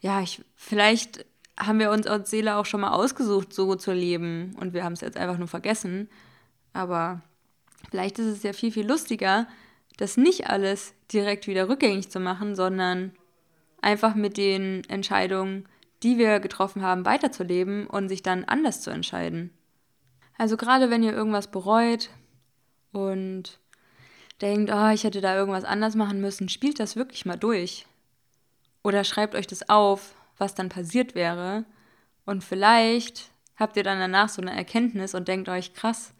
ja, 0.00 0.20
ich, 0.20 0.42
vielleicht 0.56 1.24
haben 1.58 1.78
wir 1.78 1.92
uns 1.92 2.08
als 2.08 2.30
Seele 2.30 2.56
auch 2.56 2.66
schon 2.66 2.80
mal 2.80 2.92
ausgesucht, 2.92 3.52
so 3.52 3.76
zu 3.76 3.92
leben 3.92 4.56
und 4.58 4.74
wir 4.74 4.82
haben 4.82 4.94
es 4.94 5.02
jetzt 5.02 5.16
einfach 5.16 5.38
nur 5.38 5.46
vergessen. 5.46 6.08
Aber 6.72 7.22
vielleicht 7.90 8.18
ist 8.18 8.26
es 8.26 8.42
ja 8.42 8.52
viel, 8.52 8.72
viel 8.72 8.86
lustiger, 8.86 9.46
das 9.96 10.16
nicht 10.16 10.48
alles 10.48 10.94
direkt 11.12 11.46
wieder 11.46 11.68
rückgängig 11.68 12.10
zu 12.10 12.18
machen, 12.18 12.56
sondern 12.56 13.12
einfach 13.84 14.14
mit 14.14 14.36
den 14.36 14.82
Entscheidungen, 14.88 15.68
die 16.02 16.18
wir 16.18 16.40
getroffen 16.40 16.82
haben, 16.82 17.04
weiterzuleben 17.04 17.86
und 17.86 18.08
sich 18.08 18.22
dann 18.22 18.44
anders 18.44 18.80
zu 18.80 18.90
entscheiden. 18.90 19.50
Also 20.36 20.56
gerade 20.56 20.90
wenn 20.90 21.02
ihr 21.02 21.12
irgendwas 21.12 21.50
bereut 21.50 22.10
und 22.92 23.60
denkt, 24.40 24.70
oh, 24.72 24.88
ich 24.88 25.04
hätte 25.04 25.20
da 25.20 25.36
irgendwas 25.36 25.64
anders 25.64 25.94
machen 25.94 26.20
müssen, 26.20 26.48
spielt 26.48 26.80
das 26.80 26.96
wirklich 26.96 27.24
mal 27.24 27.36
durch. 27.36 27.86
Oder 28.82 29.04
schreibt 29.04 29.34
euch 29.34 29.46
das 29.46 29.68
auf, 29.68 30.14
was 30.36 30.54
dann 30.54 30.68
passiert 30.68 31.14
wäre. 31.14 31.64
Und 32.26 32.42
vielleicht 32.42 33.30
habt 33.56 33.76
ihr 33.76 33.84
dann 33.84 33.98
danach 33.98 34.28
so 34.28 34.42
eine 34.42 34.54
Erkenntnis 34.54 35.14
und 35.14 35.28
denkt 35.28 35.48
euch, 35.48 35.74
krass, 35.74 36.12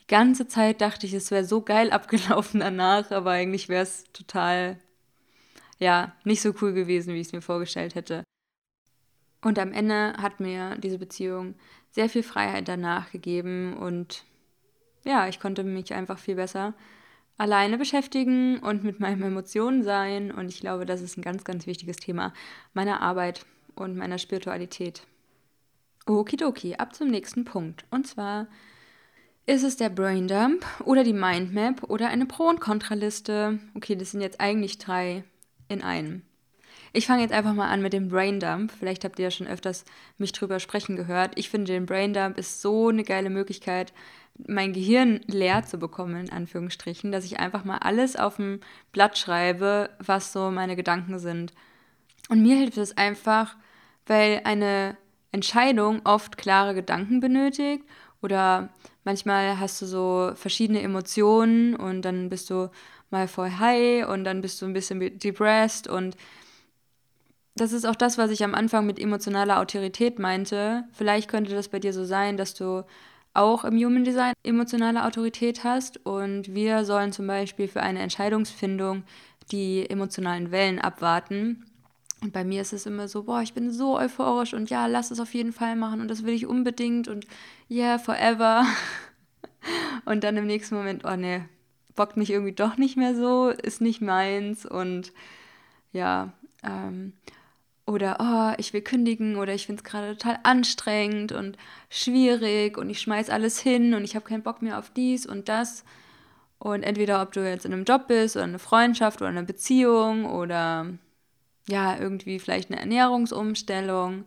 die 0.00 0.06
ganze 0.06 0.48
Zeit 0.48 0.80
dachte 0.80 1.06
ich, 1.06 1.12
es 1.12 1.30
wäre 1.30 1.44
so 1.44 1.60
geil 1.60 1.90
abgelaufen 1.92 2.60
danach, 2.60 3.10
aber 3.10 3.32
eigentlich 3.32 3.68
wäre 3.68 3.82
es 3.82 4.04
total, 4.12 4.78
ja, 5.78 6.14
nicht 6.24 6.42
so 6.42 6.54
cool 6.60 6.72
gewesen, 6.72 7.14
wie 7.14 7.20
ich 7.20 7.28
es 7.28 7.32
mir 7.32 7.42
vorgestellt 7.42 7.94
hätte. 7.94 8.24
Und 9.42 9.58
am 9.58 9.72
Ende 9.72 10.14
hat 10.14 10.40
mir 10.40 10.76
diese 10.78 10.98
Beziehung 10.98 11.54
sehr 11.90 12.08
viel 12.08 12.22
Freiheit 12.22 12.68
danach 12.68 13.10
gegeben 13.12 13.76
und 13.76 14.24
ja, 15.04 15.28
ich 15.28 15.38
konnte 15.38 15.62
mich 15.62 15.94
einfach 15.94 16.18
viel 16.18 16.34
besser 16.34 16.74
alleine 17.38 17.78
beschäftigen 17.78 18.58
und 18.58 18.84
mit 18.84 19.00
meinen 19.00 19.22
Emotionen 19.22 19.82
sein. 19.82 20.30
Und 20.30 20.48
ich 20.48 20.60
glaube, 20.60 20.86
das 20.86 21.00
ist 21.00 21.16
ein 21.16 21.22
ganz, 21.22 21.44
ganz 21.44 21.66
wichtiges 21.66 21.96
Thema 21.96 22.32
meiner 22.74 23.00
Arbeit 23.00 23.44
und 23.74 23.96
meiner 23.96 24.18
Spiritualität. 24.18 25.02
Okidoki, 26.06 26.76
ab 26.76 26.94
zum 26.94 27.08
nächsten 27.08 27.44
Punkt. 27.44 27.84
Und 27.90 28.06
zwar 28.06 28.46
ist 29.44 29.64
es 29.64 29.76
der 29.76 29.90
Braindump 29.90 30.64
oder 30.84 31.04
die 31.04 31.12
Mindmap 31.12 31.84
oder 31.84 32.08
eine 32.08 32.26
Pro- 32.26 32.48
und 32.48 32.60
Kontraliste. 32.60 33.58
Okay, 33.74 33.96
das 33.96 34.12
sind 34.12 34.20
jetzt 34.20 34.40
eigentlich 34.40 34.78
drei 34.78 35.24
in 35.68 35.82
einem. 35.82 36.22
Ich 36.92 37.06
fange 37.06 37.22
jetzt 37.22 37.32
einfach 37.32 37.52
mal 37.52 37.68
an 37.68 37.82
mit 37.82 37.92
dem 37.92 38.08
Braindump. 38.08 38.72
Vielleicht 38.72 39.04
habt 39.04 39.18
ihr 39.18 39.24
ja 39.24 39.30
schon 39.30 39.46
öfters 39.46 39.84
mich 40.18 40.32
drüber 40.32 40.60
sprechen 40.60 40.96
gehört. 40.96 41.32
Ich 41.36 41.50
finde, 41.50 41.72
den 41.72 41.86
Braindump 41.86 42.38
ist 42.38 42.62
so 42.62 42.88
eine 42.88 43.02
geile 43.02 43.28
Möglichkeit, 43.28 43.92
mein 44.46 44.72
Gehirn 44.72 45.20
leer 45.26 45.62
zu 45.64 45.78
bekommen, 45.78 46.26
in 46.26 46.32
Anführungsstrichen, 46.32 47.12
dass 47.12 47.24
ich 47.24 47.38
einfach 47.38 47.64
mal 47.64 47.78
alles 47.78 48.16
auf 48.16 48.36
dem 48.36 48.60
Blatt 48.92 49.18
schreibe, 49.18 49.90
was 49.98 50.32
so 50.32 50.50
meine 50.50 50.76
Gedanken 50.76 51.18
sind. 51.18 51.52
Und 52.28 52.42
mir 52.42 52.56
hilft 52.56 52.78
es 52.78 52.96
einfach, 52.96 53.56
weil 54.06 54.42
eine 54.44 54.96
Entscheidung 55.32 56.00
oft 56.04 56.38
klare 56.38 56.74
Gedanken 56.74 57.20
benötigt 57.20 57.84
oder 58.22 58.70
manchmal 59.04 59.60
hast 59.60 59.80
du 59.82 59.86
so 59.86 60.32
verschiedene 60.34 60.82
Emotionen 60.82 61.76
und 61.76 62.02
dann 62.02 62.28
bist 62.28 62.50
du 62.50 62.70
mal 63.10 63.28
voll 63.28 63.50
high 63.50 64.06
und 64.06 64.24
dann 64.24 64.40
bist 64.40 64.60
du 64.60 64.66
ein 64.66 64.72
bisschen 64.72 65.18
depressed 65.18 65.88
und 65.88 66.16
das 67.56 67.72
ist 67.72 67.86
auch 67.86 67.96
das, 67.96 68.18
was 68.18 68.30
ich 68.30 68.44
am 68.44 68.54
Anfang 68.54 68.84
mit 68.84 68.98
emotionaler 68.98 69.60
Autorität 69.60 70.18
meinte. 70.18 70.84
Vielleicht 70.92 71.28
könnte 71.28 71.54
das 71.54 71.68
bei 71.68 71.78
dir 71.78 71.94
so 71.94 72.04
sein, 72.04 72.36
dass 72.36 72.52
du 72.52 72.84
auch 73.32 73.64
im 73.64 73.76
Human 73.76 74.04
Design 74.04 74.34
emotionale 74.42 75.04
Autorität 75.04 75.64
hast 75.64 76.04
und 76.04 76.54
wir 76.54 76.84
sollen 76.84 77.12
zum 77.12 77.26
Beispiel 77.26 77.68
für 77.68 77.82
eine 77.82 78.00
Entscheidungsfindung 78.00 79.04
die 79.50 79.88
emotionalen 79.88 80.50
Wellen 80.50 80.78
abwarten. 80.78 81.64
Und 82.22 82.32
bei 82.32 82.44
mir 82.44 82.62
ist 82.62 82.72
es 82.72 82.86
immer 82.86 83.08
so, 83.08 83.24
boah, 83.24 83.42
ich 83.42 83.54
bin 83.54 83.70
so 83.70 83.98
euphorisch 83.98 84.54
und 84.54 84.70
ja, 84.70 84.86
lass 84.86 85.10
es 85.10 85.20
auf 85.20 85.34
jeden 85.34 85.52
Fall 85.52 85.76
machen 85.76 86.00
und 86.00 86.08
das 86.08 86.24
will 86.24 86.34
ich 86.34 86.46
unbedingt 86.46 87.08
und 87.08 87.26
yeah, 87.70 87.98
forever. 87.98 88.64
Und 90.04 90.22
dann 90.22 90.36
im 90.36 90.46
nächsten 90.46 90.76
Moment, 90.76 91.04
oh 91.04 91.16
nee, 91.16 91.42
bockt 91.96 92.16
mich 92.16 92.30
irgendwie 92.30 92.52
doch 92.52 92.76
nicht 92.76 92.96
mehr 92.96 93.14
so, 93.14 93.48
ist 93.48 93.80
nicht 93.80 94.00
meins 94.00 94.64
und 94.66 95.12
ja, 95.92 96.32
ähm, 96.62 97.14
oder, 97.86 98.16
oh, 98.18 98.54
ich 98.58 98.72
will 98.72 98.82
kündigen 98.82 99.36
oder 99.36 99.54
ich 99.54 99.66
finde 99.66 99.80
es 99.80 99.88
gerade 99.88 100.16
total 100.16 100.40
anstrengend 100.42 101.30
und 101.30 101.56
schwierig 101.88 102.78
und 102.78 102.90
ich 102.90 103.00
schmeiß 103.00 103.30
alles 103.30 103.60
hin 103.60 103.94
und 103.94 104.02
ich 104.02 104.16
habe 104.16 104.26
keinen 104.26 104.42
Bock 104.42 104.60
mehr 104.60 104.78
auf 104.78 104.90
dies 104.90 105.24
und 105.24 105.48
das. 105.48 105.84
Und 106.58 106.82
entweder 106.82 107.22
ob 107.22 107.32
du 107.32 107.48
jetzt 107.48 107.64
in 107.64 107.72
einem 107.72 107.84
Job 107.84 108.08
bist 108.08 108.36
oder 108.36 108.44
eine 108.44 108.58
Freundschaft 108.58 109.20
oder 109.20 109.30
eine 109.30 109.44
Beziehung 109.44 110.24
oder 110.24 110.86
ja, 111.68 111.98
irgendwie 111.98 112.38
vielleicht 112.40 112.70
eine 112.70 112.80
Ernährungsumstellung. 112.80 114.24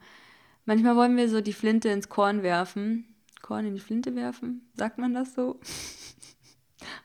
Manchmal 0.66 0.96
wollen 0.96 1.18
wir 1.18 1.30
so 1.30 1.42
die 1.42 1.54
Flinte 1.54 1.90
ins 1.90 2.08
Korn 2.08 2.44
werfen. 2.44 3.06
Korn 3.42 3.66
in 3.66 3.74
die 3.76 3.82
Flinte 3.82 4.16
werfen? 4.16 4.70
Sagt 4.76 4.98
man 5.00 5.14
das 5.14 5.34
so? 5.34 5.60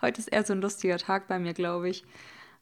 heute 0.02 0.20
ist 0.20 0.28
eher 0.28 0.44
so 0.44 0.52
ein 0.52 0.60
lustiger 0.60 0.98
Tag 0.98 1.28
bei 1.28 1.38
mir, 1.38 1.54
glaube 1.54 1.88
ich. 1.88 2.04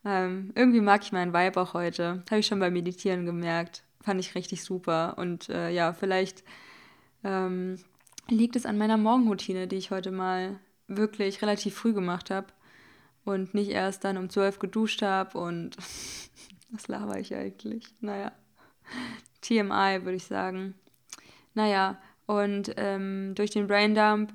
Ähm, 0.05 0.53
irgendwie 0.55 0.81
mag 0.81 1.03
ich 1.03 1.13
meinen 1.13 1.33
Vibe 1.33 1.61
auch 1.61 1.75
heute. 1.75 2.23
Habe 2.31 2.41
ich 2.41 2.47
schon 2.47 2.59
beim 2.59 2.73
Meditieren 2.73 3.25
gemerkt. 3.25 3.85
Fand 4.01 4.21
ich 4.21 4.35
richtig 4.35 4.65
super. 4.65 5.15
Und 5.19 5.49
äh, 5.49 5.71
ja, 5.71 5.93
vielleicht 5.93 6.43
ähm, 7.25 7.79
liegt 8.29 8.57
es 8.57 8.67
an 8.67 8.79
meiner 8.79 8.97
Morgenroutine, 8.97 9.69
die 9.69 9.77
ich 9.77 9.91
heute 9.91 10.11
mal 10.11 10.59
wirklich 10.89 11.43
relativ 11.43 11.75
früh 11.75 11.93
gemacht 11.93 12.31
habe. 12.31 12.49
Und 13.25 13.55
nicht 13.55 13.71
erst 13.71 14.05
dann 14.05 14.17
um 14.17 14.29
12 14.29 14.59
geduscht 14.59 15.03
habe 15.03 15.39
und 15.39 15.77
was 16.71 16.89
laber 16.89 17.21
ich 17.21 17.35
eigentlich? 17.35 17.85
Naja, 18.01 18.33
TMI 19.43 20.01
würde 20.03 20.17
ich 20.17 20.25
sagen. 20.25 20.75
Naja, 21.55 21.99
und 22.27 22.73
ähm, 22.77 23.35
durch 23.35 23.51
den 23.51 23.67
Braindump 23.69 24.33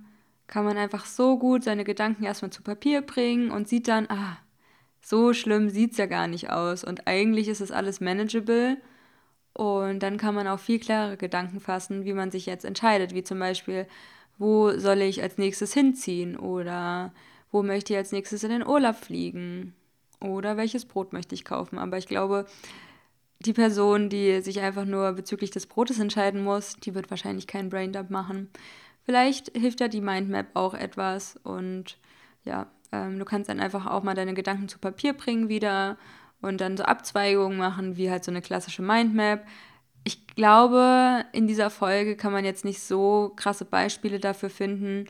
kann 0.48 0.66
man 0.66 0.78
einfach 0.78 1.06
so 1.06 1.38
gut 1.38 1.64
seine 1.64 1.84
Gedanken 1.84 2.24
erstmal 2.24 2.52
zu 2.52 2.64
Papier 2.64 3.02
bringen 3.02 3.52
und 3.52 3.68
sieht 3.68 3.88
dann, 3.88 4.08
ah, 4.10 4.38
so 5.02 5.34
schlimm 5.34 5.70
sieht 5.70 5.92
es 5.92 5.98
ja 5.98 6.06
gar 6.06 6.28
nicht 6.28 6.50
aus 6.50 6.84
und 6.84 7.08
eigentlich 7.08 7.48
ist 7.48 7.62
es 7.62 7.72
alles 7.72 8.02
manageable 8.02 8.78
und 9.54 10.00
dann 10.00 10.18
kann 10.18 10.36
man 10.36 10.48
auch 10.48 10.60
viel 10.60 10.80
klarere 10.80 11.18
Gedanken 11.18 11.60
fassen, 11.60 12.06
wie 12.06 12.14
man 12.14 12.32
sich 12.32 12.46
jetzt 12.46 12.66
entscheidet, 12.66 13.14
wie 13.14 13.24
zum 13.24 13.40
Beispiel, 13.40 13.88
wo 14.38 14.78
soll 14.78 15.02
ich 15.02 15.22
als 15.22 15.38
nächstes 15.38 15.74
hinziehen 15.74 16.38
oder 16.38 17.14
wo 17.52 17.64
möchte 17.64 17.94
ich 17.94 17.98
als 17.98 18.12
nächstes 18.12 18.44
in 18.44 18.52
den 18.52 18.68
Urlaub 18.68 18.96
fliegen 18.96 19.74
oder 20.22 20.58
welches 20.58 20.86
Brot 20.86 21.14
möchte 21.14 21.36
ich 21.36 21.46
kaufen. 21.46 21.78
Aber 21.80 21.98
ich 21.98 22.08
glaube, 22.08 22.46
die 23.40 23.54
Person, 23.54 24.10
die 24.10 24.42
sich 24.42 24.60
einfach 24.60 24.86
nur 24.86 25.14
bezüglich 25.14 25.52
des 25.52 25.68
Brotes 25.68 26.00
entscheiden 26.00 26.44
muss, 26.44 26.76
die 26.76 26.96
wird 26.96 27.10
wahrscheinlich 27.10 27.48
keinen 27.48 27.70
Braindump 27.70 28.10
machen. 28.10 28.50
Vielleicht 29.08 29.56
hilft 29.56 29.80
ja 29.80 29.88
die 29.88 30.02
Mindmap 30.02 30.48
auch 30.54 30.74
etwas 30.74 31.38
und 31.44 31.98
ja, 32.44 32.68
ähm, 32.92 33.18
du 33.18 33.24
kannst 33.24 33.50
dann 33.50 33.62
einfach 33.62 33.86
auch 33.86 34.04
mal 34.04 34.16
deine 34.16 34.34
Gedanken 34.34 34.68
zu 34.68 34.80
Papier 34.80 35.14
bringen 35.14 35.48
wieder 35.48 35.98
und 36.42 36.60
dann 36.60 36.76
so 36.76 36.84
Abzweigungen 36.84 37.58
machen, 37.58 37.96
wie 37.96 38.12
halt 38.12 38.26
so 38.26 38.32
eine 38.32 38.42
klassische 38.42 38.82
Mindmap. 38.82 39.48
Ich 40.04 40.28
glaube, 40.28 41.24
in 41.32 41.48
dieser 41.48 41.70
Folge 41.70 42.18
kann 42.18 42.34
man 42.34 42.44
jetzt 42.44 42.66
nicht 42.66 42.82
so 42.82 43.32
krasse 43.38 43.64
Beispiele 43.64 44.20
dafür 44.20 44.50
finden. 44.50 45.06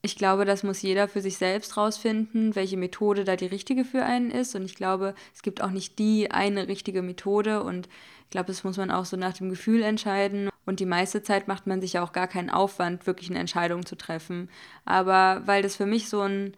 Ich 0.00 0.16
glaube, 0.16 0.46
das 0.46 0.62
muss 0.62 0.80
jeder 0.80 1.06
für 1.06 1.20
sich 1.20 1.36
selbst 1.36 1.76
rausfinden, 1.76 2.54
welche 2.54 2.78
Methode 2.78 3.24
da 3.24 3.36
die 3.36 3.44
richtige 3.44 3.84
für 3.84 4.02
einen 4.02 4.30
ist. 4.30 4.54
Und 4.54 4.64
ich 4.64 4.76
glaube, 4.76 5.14
es 5.34 5.42
gibt 5.42 5.62
auch 5.62 5.72
nicht 5.72 5.98
die 5.98 6.30
eine 6.30 6.68
richtige 6.68 7.02
Methode. 7.02 7.62
Und 7.62 7.86
ich 8.24 8.30
glaube, 8.30 8.46
das 8.46 8.64
muss 8.64 8.78
man 8.78 8.90
auch 8.90 9.04
so 9.04 9.18
nach 9.18 9.34
dem 9.34 9.50
Gefühl 9.50 9.82
entscheiden. 9.82 10.48
Und 10.66 10.80
die 10.80 10.86
meiste 10.86 11.22
Zeit 11.22 11.48
macht 11.48 11.66
man 11.66 11.80
sich 11.80 11.94
ja 11.94 12.02
auch 12.02 12.12
gar 12.12 12.28
keinen 12.28 12.50
Aufwand, 12.50 13.06
wirklich 13.06 13.30
eine 13.30 13.38
Entscheidung 13.38 13.86
zu 13.86 13.96
treffen. 13.96 14.50
Aber 14.84 15.42
weil 15.46 15.62
das 15.62 15.76
für 15.76 15.86
mich 15.86 16.08
so 16.08 16.20
ein 16.22 16.56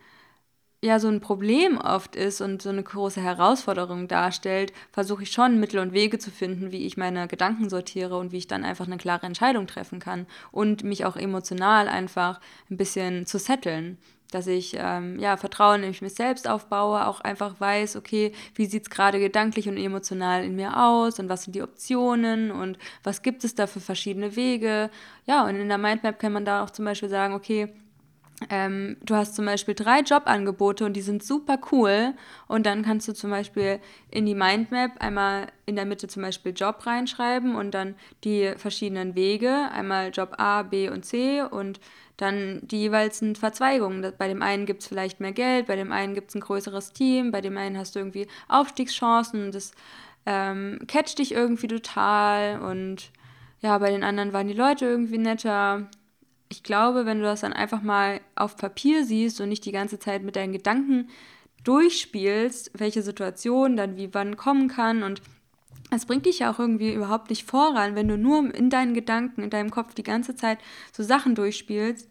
ja 0.82 1.00
so 1.00 1.08
ein 1.08 1.20
Problem 1.20 1.78
oft 1.78 2.14
ist 2.14 2.40
und 2.40 2.62
so 2.62 2.68
eine 2.68 2.82
große 2.82 3.20
Herausforderung 3.20 4.06
darstellt, 4.06 4.72
versuche 4.92 5.24
ich 5.24 5.32
schon 5.32 5.58
Mittel 5.58 5.80
und 5.80 5.92
Wege 5.92 6.18
zu 6.18 6.30
finden, 6.30 6.70
wie 6.70 6.86
ich 6.86 6.96
meine 6.96 7.26
Gedanken 7.26 7.68
sortiere 7.68 8.16
und 8.16 8.32
wie 8.32 8.38
ich 8.38 8.46
dann 8.46 8.64
einfach 8.64 8.86
eine 8.86 8.96
klare 8.96 9.26
Entscheidung 9.26 9.66
treffen 9.66 9.98
kann 9.98 10.26
und 10.52 10.84
mich 10.84 11.04
auch 11.04 11.16
emotional 11.16 11.88
einfach 11.88 12.40
ein 12.70 12.76
bisschen 12.76 13.26
zu 13.26 13.38
setteln. 13.38 13.98
Dass 14.30 14.46
ich 14.46 14.76
ähm, 14.78 15.18
ja 15.18 15.36
Vertrauen 15.36 15.82
in 15.82 15.94
mich 16.00 16.14
selbst 16.14 16.48
aufbaue, 16.48 17.06
auch 17.06 17.20
einfach 17.20 17.58
weiß, 17.60 17.96
okay, 17.96 18.32
wie 18.54 18.66
sieht 18.66 18.82
es 18.82 18.90
gerade 18.90 19.18
gedanklich 19.18 19.68
und 19.68 19.78
emotional 19.78 20.44
in 20.44 20.54
mir 20.54 20.82
aus 20.82 21.18
und 21.18 21.28
was 21.28 21.44
sind 21.44 21.54
die 21.54 21.62
Optionen 21.62 22.50
und 22.50 22.78
was 23.02 23.22
gibt 23.22 23.44
es 23.44 23.54
da 23.54 23.66
für 23.66 23.80
verschiedene 23.80 24.36
Wege. 24.36 24.90
Ja, 25.26 25.44
und 25.46 25.56
in 25.56 25.68
der 25.68 25.78
Mindmap 25.78 26.18
kann 26.18 26.32
man 26.32 26.44
da 26.44 26.62
auch 26.62 26.70
zum 26.70 26.84
Beispiel 26.84 27.08
sagen, 27.08 27.34
okay, 27.34 27.72
ähm, 28.50 28.96
du 29.02 29.14
hast 29.16 29.34
zum 29.34 29.46
Beispiel 29.46 29.74
drei 29.74 30.00
Jobangebote 30.00 30.84
und 30.84 30.94
die 30.94 31.00
sind 31.00 31.22
super 31.22 31.58
cool. 31.72 32.14
Und 32.46 32.66
dann 32.66 32.82
kannst 32.82 33.08
du 33.08 33.12
zum 33.12 33.30
Beispiel 33.30 33.80
in 34.10 34.26
die 34.26 34.34
Mindmap 34.34 34.92
einmal 35.00 35.48
in 35.66 35.76
der 35.76 35.86
Mitte 35.86 36.06
zum 36.08 36.22
Beispiel 36.22 36.52
Job 36.54 36.86
reinschreiben 36.86 37.56
und 37.56 37.72
dann 37.72 37.94
die 38.24 38.52
verschiedenen 38.56 39.14
Wege, 39.14 39.70
einmal 39.72 40.10
Job 40.12 40.34
A, 40.38 40.62
B 40.62 40.88
und 40.88 41.04
C 41.04 41.42
und 41.42 41.80
dann 42.18 42.60
die 42.62 42.80
jeweils 42.80 43.24
Verzweigungen. 43.38 44.12
Bei 44.18 44.28
dem 44.28 44.42
einen 44.42 44.66
gibt 44.66 44.82
es 44.82 44.88
vielleicht 44.88 45.20
mehr 45.20 45.32
Geld, 45.32 45.66
bei 45.66 45.76
dem 45.76 45.92
einen 45.92 46.14
gibt 46.14 46.28
es 46.28 46.34
ein 46.34 46.40
größeres 46.40 46.92
Team, 46.92 47.30
bei 47.30 47.40
dem 47.40 47.56
einen 47.56 47.78
hast 47.78 47.94
du 47.94 48.00
irgendwie 48.00 48.26
Aufstiegschancen 48.48 49.46
und 49.46 49.54
das 49.54 49.72
ähm, 50.26 50.80
catcht 50.86 51.18
dich 51.18 51.32
irgendwie 51.32 51.68
total 51.68 52.60
und 52.60 53.10
ja, 53.60 53.78
bei 53.78 53.90
den 53.90 54.04
anderen 54.04 54.32
waren 54.32 54.46
die 54.46 54.54
Leute 54.54 54.84
irgendwie 54.84 55.18
netter 55.18 55.88
ich 56.48 56.62
glaube, 56.62 57.06
wenn 57.06 57.18
du 57.18 57.24
das 57.24 57.42
dann 57.42 57.52
einfach 57.52 57.82
mal 57.82 58.20
auf 58.34 58.56
Papier 58.56 59.04
siehst 59.04 59.40
und 59.40 59.48
nicht 59.48 59.64
die 59.64 59.72
ganze 59.72 59.98
Zeit 59.98 60.22
mit 60.22 60.36
deinen 60.36 60.52
Gedanken 60.52 61.08
durchspielst, 61.64 62.70
welche 62.74 63.02
Situation 63.02 63.76
dann 63.76 63.96
wie 63.96 64.14
wann 64.14 64.36
kommen 64.36 64.68
kann 64.68 65.02
und 65.02 65.20
es 65.90 66.06
bringt 66.06 66.26
dich 66.26 66.40
ja 66.40 66.52
auch 66.52 66.58
irgendwie 66.58 66.92
überhaupt 66.92 67.30
nicht 67.30 67.44
voran, 67.44 67.94
wenn 67.94 68.08
du 68.08 68.18
nur 68.18 68.54
in 68.54 68.70
deinen 68.70 68.94
Gedanken, 68.94 69.42
in 69.42 69.50
deinem 69.50 69.70
Kopf 69.70 69.94
die 69.94 70.02
ganze 70.02 70.36
Zeit 70.36 70.58
so 70.92 71.02
Sachen 71.02 71.34
durchspielst. 71.34 72.08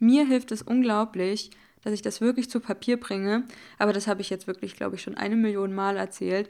Mir 0.00 0.26
hilft 0.26 0.52
es 0.52 0.62
unglaublich, 0.62 1.50
dass 1.82 1.92
ich 1.92 2.02
das 2.02 2.20
wirklich 2.20 2.50
zu 2.50 2.60
Papier 2.60 2.98
bringe, 2.98 3.44
aber 3.78 3.92
das 3.92 4.06
habe 4.06 4.20
ich 4.20 4.30
jetzt 4.30 4.46
wirklich, 4.46 4.74
glaube 4.74 4.96
ich, 4.96 5.02
schon 5.02 5.16
eine 5.16 5.36
Million 5.36 5.74
Mal 5.74 5.96
erzählt. 5.96 6.48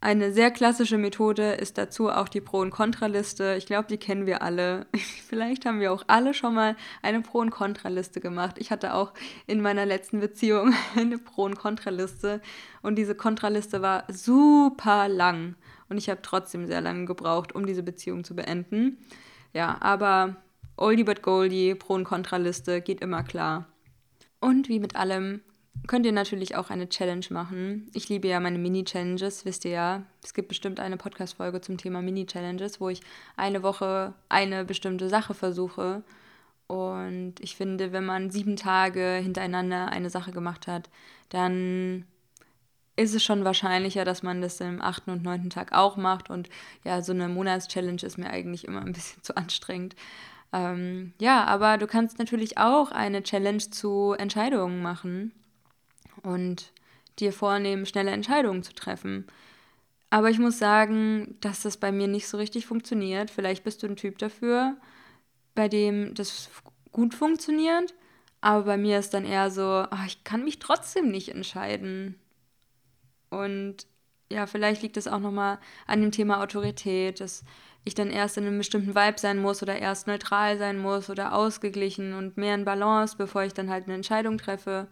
Eine 0.00 0.32
sehr 0.32 0.52
klassische 0.52 0.96
Methode 0.96 1.54
ist 1.54 1.76
dazu 1.76 2.08
auch 2.08 2.28
die 2.28 2.40
Pro- 2.40 2.60
und 2.60 2.70
Kontraliste. 2.70 3.56
Ich 3.58 3.66
glaube, 3.66 3.88
die 3.88 3.96
kennen 3.96 4.26
wir 4.26 4.42
alle. 4.42 4.86
Vielleicht 4.94 5.66
haben 5.66 5.80
wir 5.80 5.92
auch 5.92 6.04
alle 6.06 6.34
schon 6.34 6.54
mal 6.54 6.76
eine 7.02 7.20
Pro- 7.20 7.40
und 7.40 7.50
Kontraliste 7.50 8.20
gemacht. 8.20 8.56
Ich 8.58 8.70
hatte 8.70 8.94
auch 8.94 9.12
in 9.48 9.60
meiner 9.60 9.86
letzten 9.86 10.20
Beziehung 10.20 10.72
eine 10.96 11.18
Pro- 11.18 11.44
und 11.44 11.58
Kontraliste 11.58 12.40
und 12.80 12.96
diese 12.96 13.16
Kontraliste 13.16 13.82
war 13.82 14.04
super 14.08 15.08
lang 15.08 15.56
und 15.88 15.98
ich 15.98 16.08
habe 16.08 16.22
trotzdem 16.22 16.68
sehr 16.68 16.80
lange 16.80 17.06
gebraucht, 17.06 17.52
um 17.52 17.66
diese 17.66 17.82
Beziehung 17.82 18.22
zu 18.22 18.36
beenden. 18.36 18.98
Ja, 19.52 19.78
aber 19.80 20.36
Oldie 20.76 21.04
but 21.04 21.22
Goldie, 21.22 21.74
Pro- 21.74 21.94
und 21.94 22.04
Kontraliste 22.04 22.80
geht 22.82 23.00
immer 23.00 23.24
klar. 23.24 23.66
Und 24.38 24.68
wie 24.68 24.78
mit 24.78 24.94
allem 24.94 25.40
könnt 25.86 26.06
ihr 26.06 26.12
natürlich 26.12 26.56
auch 26.56 26.70
eine 26.70 26.88
Challenge 26.88 27.24
machen. 27.30 27.90
Ich 27.94 28.08
liebe 28.08 28.28
ja 28.28 28.40
meine 28.40 28.58
Mini-Challenges, 28.58 29.44
wisst 29.44 29.64
ihr 29.64 29.70
ja. 29.72 30.02
Es 30.22 30.34
gibt 30.34 30.48
bestimmt 30.48 30.80
eine 30.80 30.96
Podcast-Folge 30.96 31.60
zum 31.60 31.78
Thema 31.78 32.02
Mini-Challenges, 32.02 32.80
wo 32.80 32.88
ich 32.88 33.00
eine 33.36 33.62
Woche 33.62 34.14
eine 34.28 34.64
bestimmte 34.64 35.08
Sache 35.08 35.34
versuche. 35.34 36.02
Und 36.66 37.34
ich 37.40 37.56
finde, 37.56 37.92
wenn 37.92 38.04
man 38.04 38.30
sieben 38.30 38.56
Tage 38.56 39.20
hintereinander 39.22 39.88
eine 39.88 40.10
Sache 40.10 40.32
gemacht 40.32 40.66
hat, 40.66 40.90
dann 41.30 42.04
ist 42.96 43.14
es 43.14 43.22
schon 43.22 43.44
wahrscheinlicher, 43.44 44.04
dass 44.04 44.22
man 44.22 44.42
das 44.42 44.60
im 44.60 44.82
achten 44.82 45.10
und 45.10 45.22
neunten 45.22 45.50
Tag 45.50 45.72
auch 45.72 45.96
macht. 45.96 46.30
Und 46.30 46.48
ja, 46.84 47.00
so 47.00 47.12
eine 47.12 47.28
Monatschallenge 47.28 48.02
ist 48.02 48.18
mir 48.18 48.30
eigentlich 48.30 48.66
immer 48.66 48.82
ein 48.82 48.92
bisschen 48.92 49.22
zu 49.22 49.36
anstrengend. 49.36 49.96
Ähm, 50.52 51.12
ja, 51.18 51.44
aber 51.44 51.78
du 51.78 51.86
kannst 51.86 52.18
natürlich 52.18 52.58
auch 52.58 52.90
eine 52.90 53.22
Challenge 53.22 53.70
zu 53.70 54.14
Entscheidungen 54.18 54.82
machen 54.82 55.32
und 56.22 56.72
dir 57.18 57.32
vornehmen, 57.32 57.86
schnelle 57.86 58.10
Entscheidungen 58.10 58.62
zu 58.62 58.74
treffen. 58.74 59.26
Aber 60.10 60.30
ich 60.30 60.38
muss 60.38 60.58
sagen, 60.58 61.36
dass 61.40 61.62
das 61.62 61.76
bei 61.76 61.92
mir 61.92 62.08
nicht 62.08 62.28
so 62.28 62.38
richtig 62.38 62.66
funktioniert. 62.66 63.30
Vielleicht 63.30 63.64
bist 63.64 63.82
du 63.82 63.86
ein 63.86 63.96
Typ 63.96 64.18
dafür, 64.18 64.76
bei 65.54 65.68
dem 65.68 66.14
das 66.14 66.48
gut 66.92 67.14
funktioniert. 67.14 67.94
Aber 68.40 68.64
bei 68.64 68.76
mir 68.76 68.98
ist 68.98 69.12
dann 69.14 69.24
eher 69.24 69.50
so, 69.50 69.86
ach, 69.90 70.06
ich 70.06 70.24
kann 70.24 70.44
mich 70.44 70.60
trotzdem 70.60 71.10
nicht 71.10 71.28
entscheiden. 71.28 72.14
Und 73.30 73.86
ja, 74.30 74.46
vielleicht 74.46 74.82
liegt 74.82 74.96
es 74.96 75.08
auch 75.08 75.18
nochmal 75.18 75.58
an 75.86 76.00
dem 76.00 76.12
Thema 76.12 76.42
Autorität, 76.42 77.20
dass 77.20 77.44
ich 77.84 77.94
dann 77.94 78.10
erst 78.10 78.36
in 78.38 78.46
einem 78.46 78.58
bestimmten 78.58 78.94
Vibe 78.94 79.18
sein 79.18 79.38
muss 79.38 79.62
oder 79.62 79.78
erst 79.78 80.06
neutral 80.06 80.58
sein 80.58 80.78
muss 80.78 81.10
oder 81.10 81.34
ausgeglichen 81.34 82.14
und 82.14 82.36
mehr 82.36 82.54
in 82.54 82.64
Balance, 82.64 83.16
bevor 83.16 83.42
ich 83.42 83.54
dann 83.54 83.70
halt 83.70 83.84
eine 83.84 83.94
Entscheidung 83.94 84.38
treffe 84.38 84.88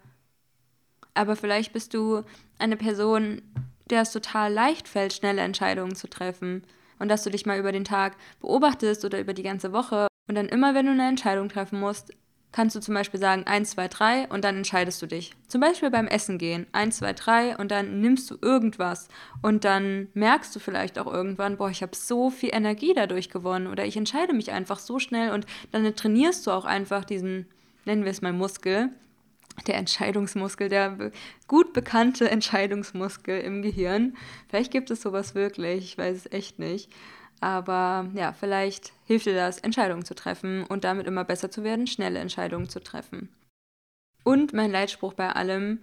aber 1.17 1.37
vielleicht 1.37 1.73
bist 1.73 1.95
du 1.95 2.23
eine 2.59 2.77
Person, 2.77 3.43
der 3.91 4.03
es 4.03 4.13
total 4.13 4.53
leicht 4.53 4.89
fällt, 4.89 5.13
schnelle 5.13 5.43
Entscheidungen 5.43 5.95
zu 5.95 6.09
treffen. 6.09 6.63
Und 6.99 7.09
dass 7.09 7.25
du 7.25 7.31
dich 7.31 7.47
mal 7.47 7.59
über 7.59 7.73
den 7.73 7.85
Tag 7.85 8.17
beobachtest 8.41 9.05
oder 9.05 9.21
über 9.21 9.35
die 9.35 9.43
ganze 9.43 9.73
Woche. 9.73 10.07
Und 10.29 10.35
dann 10.35 10.49
immer, 10.49 10.75
wenn 10.75 10.87
du 10.87 10.93
eine 10.93 11.09
Entscheidung 11.09 11.49
treffen 11.49 11.79
musst, 11.79 12.13
kannst 12.53 12.75
du 12.75 12.81
zum 12.81 12.95
Beispiel 12.95 13.21
sagen 13.21 13.45
1, 13.45 13.73
2, 13.73 13.89
3 13.89 14.29
und 14.29 14.43
dann 14.43 14.57
entscheidest 14.57 15.03
du 15.03 15.07
dich. 15.07 15.35
Zum 15.47 15.61
Beispiel 15.61 15.91
beim 15.91 16.07
Essen 16.07 16.39
gehen. 16.39 16.67
1, 16.73 16.97
2, 16.97 17.13
3 17.13 17.57
und 17.59 17.71
dann 17.71 18.01
nimmst 18.01 18.31
du 18.31 18.39
irgendwas. 18.41 19.09
Und 19.43 19.65
dann 19.65 20.09
merkst 20.15 20.57
du 20.57 20.59
vielleicht 20.59 20.99
auch 20.99 21.07
irgendwann, 21.07 21.59
boah, 21.59 21.69
ich 21.69 21.83
habe 21.83 21.95
so 21.95 22.31
viel 22.31 22.51
Energie 22.55 22.95
dadurch 22.95 23.29
gewonnen 23.29 23.67
oder 23.67 23.85
ich 23.85 23.97
entscheide 23.97 24.33
mich 24.33 24.53
einfach 24.53 24.79
so 24.79 24.99
schnell 24.99 25.33
und 25.33 25.45
dann 25.71 25.95
trainierst 25.95 26.47
du 26.47 26.51
auch 26.51 26.65
einfach 26.65 27.05
diesen, 27.05 27.47
nennen 27.85 28.05
wir 28.05 28.11
es 28.11 28.23
mal 28.23 28.33
Muskel, 28.33 28.89
der 29.66 29.77
Entscheidungsmuskel, 29.77 30.69
der 30.69 31.11
gut 31.49 31.73
bekannte 31.73 32.31
Entscheidungsmuskel 32.31 33.40
im 33.40 33.62
Gehirn. 33.62 34.16
Vielleicht 34.49 34.71
gibt 34.71 34.90
es 34.90 35.03
sowas 35.03 35.35
wirklich, 35.35 35.85
ich 35.85 35.99
weiß 35.99 36.16
es 36.16 36.33
echt 36.33 36.59
nicht. 36.59 36.92
Aber 37.40 38.09
ja, 38.14 38.33
vielleicht 38.33 38.92
hilft 39.05 39.27
dir 39.27 39.35
das, 39.35 39.59
Entscheidungen 39.59 40.05
zu 40.05 40.14
treffen 40.14 40.64
und 40.64 40.85
damit 40.85 41.07
immer 41.07 41.25
besser 41.25 41.51
zu 41.51 41.64
werden, 41.64 41.87
schnelle 41.87 42.19
Entscheidungen 42.19 42.69
zu 42.69 42.81
treffen. 42.81 43.29
Und 44.25 44.53
mein 44.53 44.73
Leitspruch 44.73 45.12
bei 45.12 45.31
allem, 45.31 45.83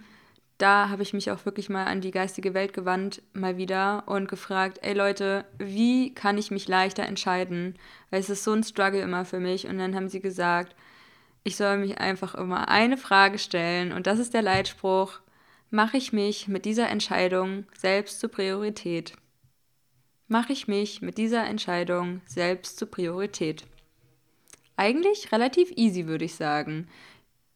da 0.57 0.89
habe 0.89 1.03
ich 1.03 1.13
mich 1.13 1.31
auch 1.31 1.45
wirklich 1.45 1.69
mal 1.69 1.85
an 1.85 2.01
die 2.01 2.11
geistige 2.11 2.53
Welt 2.53 2.73
gewandt, 2.73 3.21
mal 3.33 3.57
wieder 3.57 4.03
und 4.07 4.27
gefragt, 4.27 4.79
ey 4.81 4.93
Leute, 4.93 5.45
wie 5.57 6.13
kann 6.13 6.37
ich 6.37 6.51
mich 6.51 6.67
leichter 6.67 7.03
entscheiden? 7.03 7.77
Weil 8.09 8.19
es 8.19 8.29
ist 8.29 8.43
so 8.43 8.53
ein 8.53 8.63
Struggle 8.63 9.01
immer 9.01 9.25
für 9.25 9.39
mich. 9.39 9.67
Und 9.67 9.77
dann 9.77 9.95
haben 9.95 10.09
sie 10.09 10.19
gesagt, 10.19 10.75
ich 11.43 11.57
soll 11.57 11.77
mich 11.77 11.97
einfach 11.99 12.35
immer 12.35 12.69
eine 12.69 12.97
Frage 12.97 13.37
stellen 13.37 13.91
und 13.91 14.07
das 14.07 14.19
ist 14.19 14.33
der 14.33 14.41
Leitspruch, 14.41 15.19
mache 15.69 15.97
ich 15.97 16.13
mich 16.13 16.47
mit 16.47 16.65
dieser 16.65 16.89
Entscheidung 16.89 17.65
selbst 17.77 18.19
zur 18.19 18.29
Priorität? 18.29 19.13
Mache 20.27 20.53
ich 20.53 20.67
mich 20.67 21.01
mit 21.01 21.17
dieser 21.17 21.45
Entscheidung 21.45 22.21
selbst 22.25 22.77
zur 22.77 22.89
Priorität? 22.89 23.65
Eigentlich 24.77 25.31
relativ 25.31 25.71
easy, 25.75 26.07
würde 26.07 26.25
ich 26.25 26.35
sagen. 26.35 26.87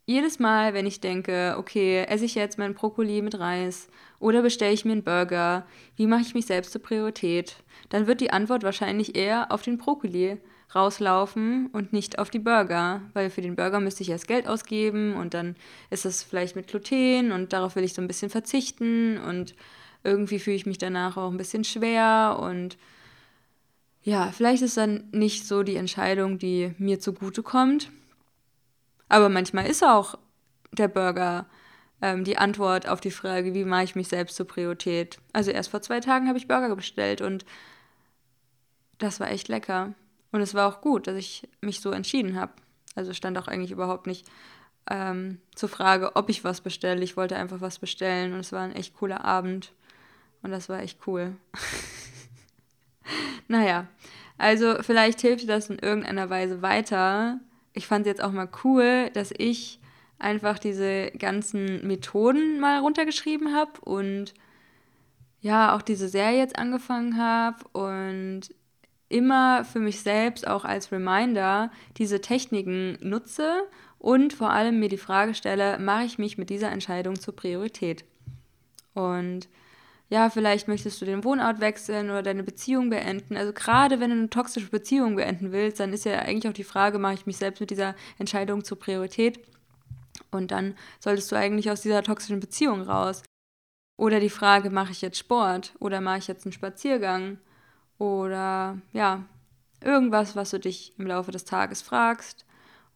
Jedes 0.05 0.39
Mal, 0.39 0.73
wenn 0.73 0.85
ich 0.85 1.01
denke, 1.01 1.55
okay, 1.57 2.03
esse 2.03 2.25
ich 2.25 2.35
jetzt 2.35 2.57
meinen 2.57 2.75
Brokkoli 2.75 3.21
mit 3.21 3.39
Reis 3.39 3.89
oder 4.19 4.41
bestelle 4.41 4.73
ich 4.73 4.85
mir 4.85 4.93
einen 4.93 5.03
Burger, 5.03 5.65
wie 5.95 6.07
mache 6.07 6.21
ich 6.21 6.33
mich 6.33 6.45
selbst 6.45 6.71
zur 6.71 6.81
Priorität? 6.81 7.57
Dann 7.89 8.07
wird 8.07 8.21
die 8.21 8.31
Antwort 8.31 8.63
wahrscheinlich 8.63 9.15
eher 9.15 9.51
auf 9.51 9.63
den 9.63 9.77
Brokkoli 9.77 10.37
rauslaufen 10.73 11.67
und 11.67 11.93
nicht 11.93 12.19
auf 12.19 12.29
die 12.29 12.39
Burger, 12.39 13.01
weil 13.13 13.29
für 13.29 13.41
den 13.41 13.55
Burger 13.55 13.79
müsste 13.79 14.03
ich 14.03 14.09
erst 14.09 14.27
Geld 14.27 14.47
ausgeben 14.47 15.15
und 15.15 15.33
dann 15.33 15.55
ist 15.89 16.05
es 16.05 16.23
vielleicht 16.23 16.55
mit 16.55 16.67
Gluten 16.67 17.31
und 17.31 17.53
darauf 17.53 17.75
will 17.75 17.83
ich 17.83 17.93
so 17.93 18.01
ein 18.01 18.07
bisschen 18.07 18.29
verzichten 18.29 19.17
und 19.17 19.55
irgendwie 20.03 20.39
fühle 20.39 20.55
ich 20.55 20.65
mich 20.65 20.77
danach 20.77 21.17
auch 21.17 21.31
ein 21.31 21.37
bisschen 21.37 21.63
schwer 21.63 22.37
und 22.41 22.77
ja, 24.03 24.31
vielleicht 24.31 24.63
ist 24.63 24.77
dann 24.77 25.05
nicht 25.11 25.45
so 25.45 25.63
die 25.63 25.75
Entscheidung, 25.75 26.39
die 26.39 26.73
mir 26.77 26.99
zugute 26.99 27.43
kommt. 27.43 27.91
Aber 29.09 29.27
manchmal 29.27 29.67
ist 29.67 29.83
auch 29.83 30.17
der 30.71 30.87
Burger 30.87 31.45
ähm, 32.01 32.23
die 32.23 32.37
Antwort 32.37 32.87
auf 32.87 33.01
die 33.01 33.11
Frage, 33.11 33.53
wie 33.53 33.65
mache 33.65 33.83
ich 33.83 33.95
mich 33.95 34.07
selbst 34.07 34.35
zur 34.35 34.47
Priorität. 34.47 35.19
Also 35.33 35.51
erst 35.51 35.69
vor 35.71 35.81
zwei 35.81 35.99
Tagen 35.99 36.27
habe 36.27 36.37
ich 36.37 36.47
Burger 36.47 36.75
bestellt 36.75 37.21
und 37.21 37.45
das 38.97 39.19
war 39.19 39.29
echt 39.29 39.47
lecker. 39.47 39.93
Und 40.31 40.41
es 40.41 40.53
war 40.53 40.67
auch 40.67 40.81
gut, 40.81 41.07
dass 41.07 41.15
ich 41.15 41.47
mich 41.61 41.79
so 41.79 41.91
entschieden 41.91 42.39
habe. 42.39 42.53
Also 42.95 43.13
stand 43.13 43.37
auch 43.37 43.47
eigentlich 43.47 43.71
überhaupt 43.71 44.07
nicht 44.07 44.27
ähm, 44.89 45.39
zur 45.55 45.69
Frage, 45.69 46.15
ob 46.15 46.29
ich 46.29 46.43
was 46.43 46.61
bestelle. 46.61 47.03
Ich 47.03 47.17
wollte 47.17 47.35
einfach 47.35 47.61
was 47.61 47.79
bestellen 47.79 48.33
und 48.33 48.39
es 48.39 48.51
war 48.51 48.61
ein 48.61 48.75
echt 48.75 48.95
cooler 48.95 49.23
Abend. 49.23 49.73
Und 50.41 50.51
das 50.51 50.69
war 50.69 50.79
echt 50.79 50.99
cool. 51.07 51.35
naja, 53.47 53.87
also 54.37 54.77
vielleicht 54.81 55.21
hilft 55.21 55.43
dir 55.43 55.47
das 55.47 55.69
in 55.69 55.79
irgendeiner 55.79 56.29
Weise 56.29 56.61
weiter. 56.61 57.39
Ich 57.73 57.87
fand 57.87 58.05
es 58.05 58.11
jetzt 58.11 58.23
auch 58.23 58.31
mal 58.31 58.49
cool, 58.63 59.09
dass 59.13 59.33
ich 59.37 59.79
einfach 60.19 60.59
diese 60.59 61.11
ganzen 61.11 61.85
Methoden 61.85 62.59
mal 62.59 62.79
runtergeschrieben 62.79 63.53
habe 63.53 63.79
und 63.81 64.33
ja, 65.39 65.75
auch 65.75 65.81
diese 65.81 66.09
Serie 66.09 66.39
jetzt 66.39 66.57
angefangen 66.57 67.17
habe 67.17 67.63
und 67.71 68.49
immer 69.09 69.63
für 69.63 69.79
mich 69.79 70.01
selbst 70.01 70.47
auch 70.47 70.65
als 70.65 70.91
Reminder 70.91 71.71
diese 71.97 72.21
Techniken 72.21 72.97
nutze 73.01 73.63
und 73.99 74.33
vor 74.33 74.51
allem 74.51 74.79
mir 74.79 74.89
die 74.89 74.97
Frage 74.97 75.33
stelle, 75.33 75.79
mache 75.79 76.05
ich 76.05 76.17
mich 76.17 76.37
mit 76.37 76.49
dieser 76.49 76.71
Entscheidung 76.71 77.19
zur 77.19 77.35
Priorität? 77.35 78.05
Und 78.93 79.47
ja, 80.09 80.29
vielleicht 80.29 80.67
möchtest 80.67 81.01
du 81.01 81.05
den 81.05 81.23
Wohnort 81.23 81.59
wechseln 81.59 82.09
oder 82.09 82.23
deine 82.23 82.43
Beziehung 82.43 82.89
beenden. 82.89 83.35
Also 83.35 83.51
gerade 83.51 83.99
wenn 83.99 84.09
du 84.09 84.15
eine 84.15 84.29
toxische 84.29 84.69
Beziehung 84.69 85.15
beenden 85.15 85.51
willst, 85.51 85.79
dann 85.79 85.91
ist 85.91 86.05
ja 86.05 86.19
eigentlich 86.19 86.47
auch 86.47 86.55
die 86.55 86.63
Frage, 86.63 86.97
mache 86.97 87.15
ich 87.15 87.25
mich 87.25 87.37
selbst 87.37 87.59
mit 87.59 87.71
dieser 87.71 87.95
Entscheidung 88.17 88.63
zur 88.63 88.79
Priorität? 88.79 89.39
Und 90.31 90.51
dann 90.51 90.75
solltest 90.99 91.31
du 91.31 91.35
eigentlich 91.35 91.69
aus 91.69 91.81
dieser 91.81 92.03
toxischen 92.03 92.39
Beziehung 92.39 92.81
raus. 92.83 93.23
Oder 93.97 94.19
die 94.19 94.29
Frage, 94.29 94.69
mache 94.69 94.91
ich 94.91 95.01
jetzt 95.01 95.17
Sport 95.17 95.73
oder 95.79 96.01
mache 96.01 96.19
ich 96.19 96.27
jetzt 96.27 96.45
einen 96.45 96.53
Spaziergang? 96.53 97.39
Oder 97.97 98.77
ja, 98.93 99.23
irgendwas, 99.81 100.35
was 100.35 100.51
du 100.51 100.59
dich 100.59 100.93
im 100.97 101.07
Laufe 101.07 101.31
des 101.31 101.45
Tages 101.45 101.81
fragst, 101.81 102.45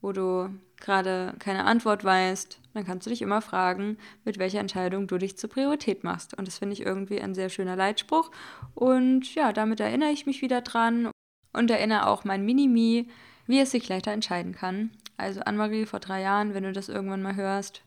wo 0.01 0.11
du 0.11 0.49
gerade 0.79 1.35
keine 1.39 1.65
Antwort 1.65 2.03
weißt, 2.03 2.59
dann 2.73 2.85
kannst 2.85 3.05
du 3.05 3.09
dich 3.09 3.21
immer 3.21 3.41
fragen, 3.41 3.97
mit 4.25 4.39
welcher 4.39 4.59
Entscheidung 4.59 5.07
du 5.07 5.17
dich 5.17 5.37
zur 5.37 5.49
Priorität 5.49 6.03
machst. 6.03 6.37
Und 6.37 6.47
das 6.47 6.57
finde 6.57 6.73
ich 6.73 6.81
irgendwie 6.81 7.21
ein 7.21 7.35
sehr 7.35 7.49
schöner 7.49 7.75
Leitspruch. 7.75 8.31
Und 8.73 9.33
ja, 9.35 9.53
damit 9.53 9.79
erinnere 9.79 10.09
ich 10.09 10.25
mich 10.25 10.41
wieder 10.41 10.61
dran 10.61 11.11
und 11.53 11.69
erinnere 11.69 12.07
auch 12.07 12.23
mein 12.23 12.45
Minimi, 12.45 13.09
wie 13.47 13.59
es 13.59 13.71
sich 13.71 13.87
leichter 13.89 14.11
entscheiden 14.11 14.53
kann. 14.53 14.91
Also 15.17 15.41
Anne-Marie 15.41 15.85
vor 15.85 15.99
drei 15.99 16.21
Jahren, 16.21 16.53
wenn 16.53 16.63
du 16.63 16.71
das 16.71 16.89
irgendwann 16.89 17.21
mal 17.21 17.35
hörst, 17.35 17.83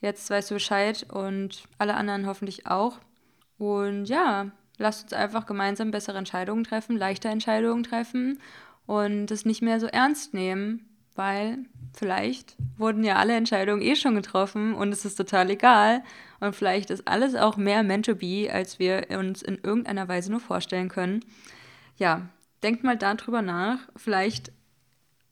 jetzt 0.00 0.30
weißt 0.30 0.50
du 0.50 0.54
Bescheid 0.54 1.06
und 1.10 1.64
alle 1.78 1.94
anderen 1.94 2.26
hoffentlich 2.26 2.66
auch. 2.66 2.98
Und 3.58 4.04
ja, 4.06 4.52
lasst 4.78 5.04
uns 5.04 5.12
einfach 5.12 5.46
gemeinsam 5.46 5.90
bessere 5.90 6.18
Entscheidungen 6.18 6.64
treffen, 6.64 6.96
leichter 6.96 7.30
Entscheidungen 7.30 7.82
treffen 7.82 8.40
und 8.86 9.30
es 9.30 9.44
nicht 9.44 9.62
mehr 9.62 9.80
so 9.80 9.86
ernst 9.86 10.34
nehmen, 10.34 10.88
weil 11.14 11.58
vielleicht 11.92 12.56
wurden 12.76 13.04
ja 13.04 13.16
alle 13.16 13.34
Entscheidungen 13.34 13.82
eh 13.82 13.96
schon 13.96 14.14
getroffen 14.14 14.74
und 14.74 14.92
es 14.92 15.04
ist 15.04 15.16
total 15.16 15.50
egal. 15.50 16.02
Und 16.40 16.54
vielleicht 16.54 16.90
ist 16.90 17.08
alles 17.08 17.34
auch 17.34 17.56
mehr 17.56 17.82
meant 17.82 18.06
to 18.06 18.14
be, 18.14 18.48
als 18.52 18.78
wir 18.78 19.08
uns 19.10 19.42
in 19.42 19.58
irgendeiner 19.62 20.06
Weise 20.06 20.30
nur 20.30 20.40
vorstellen 20.40 20.88
können. 20.88 21.24
Ja, 21.96 22.28
denkt 22.62 22.84
mal 22.84 22.96
darüber 22.96 23.42
nach. 23.42 23.80
Vielleicht 23.96 24.52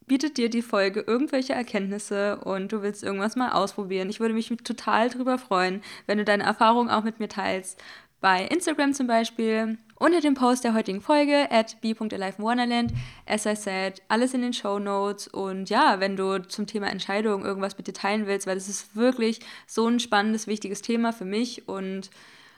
bietet 0.06 0.36
dir 0.36 0.50
die 0.50 0.62
Folge 0.62 1.00
irgendwelche 1.00 1.52
Erkenntnisse 1.52 2.38
und 2.38 2.72
du 2.72 2.82
willst 2.82 3.02
irgendwas 3.02 3.36
mal 3.36 3.52
ausprobieren. 3.52 4.08
Ich 4.08 4.20
würde 4.20 4.34
mich 4.34 4.48
total 4.64 5.10
darüber 5.10 5.38
freuen, 5.38 5.82
wenn 6.06 6.18
du 6.18 6.24
deine 6.24 6.44
Erfahrungen 6.44 6.90
auch 6.90 7.04
mit 7.04 7.18
mir 7.18 7.28
teilst. 7.28 7.82
Bei 8.26 8.44
Instagram 8.44 8.92
zum 8.92 9.06
Beispiel 9.06 9.78
unter 9.94 10.20
dem 10.20 10.34
Post 10.34 10.64
der 10.64 10.74
heutigen 10.74 11.00
Folge 11.00 11.48
at 11.48 11.80
b.alivewonderland. 11.80 12.92
As 13.24 13.46
I 13.46 13.54
said, 13.54 14.02
alles 14.08 14.34
in 14.34 14.42
den 14.42 14.52
Show 14.52 14.80
Notes. 14.80 15.28
Und 15.28 15.70
ja, 15.70 16.00
wenn 16.00 16.16
du 16.16 16.42
zum 16.42 16.66
Thema 16.66 16.88
Entscheidung 16.88 17.44
irgendwas 17.44 17.78
mit 17.78 17.86
dir 17.86 17.92
teilen 17.92 18.26
willst, 18.26 18.48
weil 18.48 18.56
das 18.56 18.68
ist 18.68 18.96
wirklich 18.96 19.38
so 19.68 19.86
ein 19.86 20.00
spannendes, 20.00 20.48
wichtiges 20.48 20.82
Thema 20.82 21.12
für 21.12 21.24
mich 21.24 21.68
und 21.68 22.10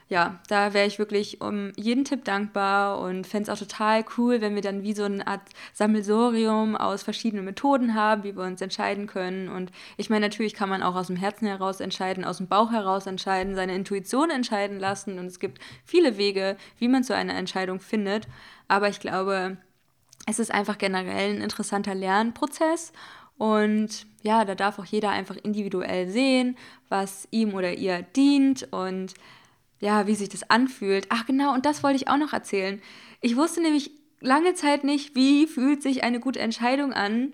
ja, 0.09 0.39
da 0.47 0.73
wäre 0.73 0.87
ich 0.87 0.97
wirklich 0.97 1.39
um 1.39 1.71
jeden 1.75 2.03
Tipp 2.03 2.25
dankbar 2.25 2.99
und 2.99 3.27
fände 3.27 3.43
es 3.43 3.55
auch 3.55 3.63
total 3.63 4.03
cool, 4.17 4.41
wenn 4.41 4.55
wir 4.55 4.63
dann 4.63 4.81
wie 4.81 4.93
so 4.93 5.03
eine 5.03 5.25
Art 5.27 5.41
Sammelsorium 5.73 6.75
aus 6.75 7.03
verschiedenen 7.03 7.45
Methoden 7.45 7.93
haben, 7.93 8.23
wie 8.23 8.35
wir 8.35 8.43
uns 8.43 8.59
entscheiden 8.59 9.05
können. 9.05 9.49
Und 9.49 9.71
ich 9.97 10.09
meine, 10.09 10.25
natürlich 10.25 10.55
kann 10.55 10.67
man 10.67 10.81
auch 10.81 10.95
aus 10.95 11.07
dem 11.07 11.15
Herzen 11.15 11.47
heraus 11.47 11.79
entscheiden, 11.79 12.25
aus 12.25 12.37
dem 12.37 12.47
Bauch 12.47 12.71
heraus 12.71 13.05
entscheiden, 13.05 13.53
seine 13.53 13.75
Intuition 13.75 14.31
entscheiden 14.31 14.79
lassen. 14.79 15.19
Und 15.19 15.27
es 15.27 15.39
gibt 15.39 15.59
viele 15.85 16.17
Wege, 16.17 16.57
wie 16.79 16.87
man 16.87 17.03
zu 17.03 17.13
einer 17.15 17.35
Entscheidung 17.35 17.79
findet. 17.79 18.27
Aber 18.67 18.89
ich 18.89 18.99
glaube, 18.99 19.57
es 20.25 20.39
ist 20.39 20.51
einfach 20.51 20.79
generell 20.79 21.35
ein 21.35 21.41
interessanter 21.41 21.93
Lernprozess. 21.93 22.93
Und 23.37 24.07
ja, 24.23 24.43
da 24.43 24.55
darf 24.55 24.79
auch 24.79 24.85
jeder 24.85 25.11
einfach 25.11 25.37
individuell 25.37 26.09
sehen, 26.09 26.57
was 26.89 27.27
ihm 27.29 27.53
oder 27.53 27.73
ihr 27.73 28.01
dient 28.01 28.67
und 28.73 29.13
ja, 29.79 30.07
wie 30.07 30.15
sich 30.15 30.29
das 30.29 30.49
anfühlt. 30.49 31.07
Ach 31.09 31.25
genau, 31.25 31.53
und 31.53 31.65
das 31.65 31.83
wollte 31.83 31.97
ich 31.97 32.07
auch 32.07 32.17
noch 32.17 32.33
erzählen. 32.33 32.81
Ich 33.21 33.35
wusste 33.35 33.61
nämlich 33.61 33.91
lange 34.19 34.53
Zeit 34.53 34.83
nicht, 34.83 35.15
wie 35.15 35.47
fühlt 35.47 35.81
sich 35.81 36.03
eine 36.03 36.19
gute 36.19 36.39
Entscheidung 36.39 36.93
an. 36.93 37.31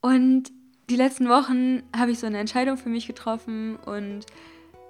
Und 0.00 0.50
die 0.90 0.96
letzten 0.96 1.28
Wochen 1.28 1.82
habe 1.96 2.10
ich 2.10 2.18
so 2.18 2.26
eine 2.26 2.38
Entscheidung 2.38 2.76
für 2.76 2.88
mich 2.88 3.06
getroffen 3.06 3.76
und 3.76 4.26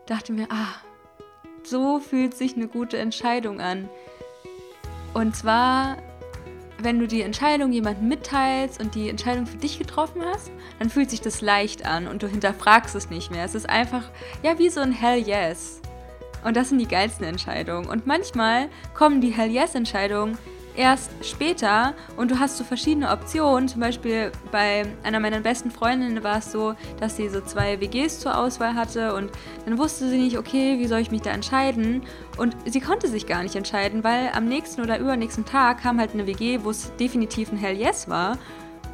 dachte 0.06 0.32
mir, 0.32 0.48
ah, 0.50 0.74
so 1.62 2.00
fühlt 2.00 2.34
sich 2.34 2.56
eine 2.56 2.66
gute 2.66 2.98
Entscheidung 2.98 3.60
an. 3.60 3.88
Und 5.12 5.36
zwar, 5.36 5.98
wenn 6.78 6.98
du 6.98 7.06
die 7.06 7.22
Entscheidung 7.22 7.72
jemandem 7.72 8.08
mitteilst 8.08 8.80
und 8.80 8.94
die 8.94 9.08
Entscheidung 9.08 9.46
für 9.46 9.56
dich 9.56 9.78
getroffen 9.78 10.22
hast, 10.24 10.50
dann 10.78 10.90
fühlt 10.90 11.10
sich 11.10 11.20
das 11.20 11.40
leicht 11.40 11.86
an 11.86 12.08
und 12.08 12.22
du 12.22 12.26
hinterfragst 12.26 12.94
es 12.94 13.10
nicht 13.10 13.30
mehr. 13.30 13.44
Es 13.44 13.54
ist 13.54 13.68
einfach, 13.68 14.10
ja, 14.42 14.58
wie 14.58 14.68
so 14.68 14.80
ein 14.80 14.92
Hell 14.92 15.18
Yes. 15.18 15.80
Und 16.44 16.56
das 16.56 16.68
sind 16.68 16.78
die 16.78 16.88
geilsten 16.88 17.26
Entscheidungen. 17.26 17.88
Und 17.88 18.06
manchmal 18.06 18.68
kommen 18.94 19.20
die 19.20 19.30
Hell 19.30 19.50
Yes-Entscheidungen 19.50 20.38
erst 20.76 21.10
später 21.24 21.94
und 22.16 22.30
du 22.30 22.38
hast 22.38 22.56
so 22.56 22.64
verschiedene 22.64 23.10
Optionen. 23.10 23.68
Zum 23.68 23.80
Beispiel 23.80 24.32
bei 24.50 24.86
einer 25.02 25.20
meiner 25.20 25.40
besten 25.40 25.70
Freundinnen 25.70 26.22
war 26.24 26.38
es 26.38 26.52
so, 26.52 26.74
dass 27.00 27.16
sie 27.16 27.28
so 27.28 27.40
zwei 27.40 27.80
WGs 27.80 28.20
zur 28.20 28.36
Auswahl 28.36 28.74
hatte 28.74 29.14
und 29.14 29.30
dann 29.64 29.78
wusste 29.78 30.08
sie 30.08 30.18
nicht, 30.18 30.38
okay, 30.38 30.78
wie 30.78 30.86
soll 30.86 31.00
ich 31.00 31.10
mich 31.10 31.22
da 31.22 31.30
entscheiden? 31.30 32.02
Und 32.36 32.56
sie 32.66 32.80
konnte 32.80 33.08
sich 33.08 33.26
gar 33.26 33.42
nicht 33.42 33.56
entscheiden, 33.56 34.04
weil 34.04 34.30
am 34.34 34.46
nächsten 34.46 34.82
oder 34.82 34.98
übernächsten 34.98 35.44
Tag 35.44 35.82
kam 35.82 35.98
halt 36.00 36.12
eine 36.14 36.26
WG, 36.26 36.60
wo 36.62 36.70
es 36.70 36.94
definitiv 36.96 37.52
ein 37.52 37.58
Hell 37.58 37.76
Yes 37.76 38.08
war. 38.08 38.38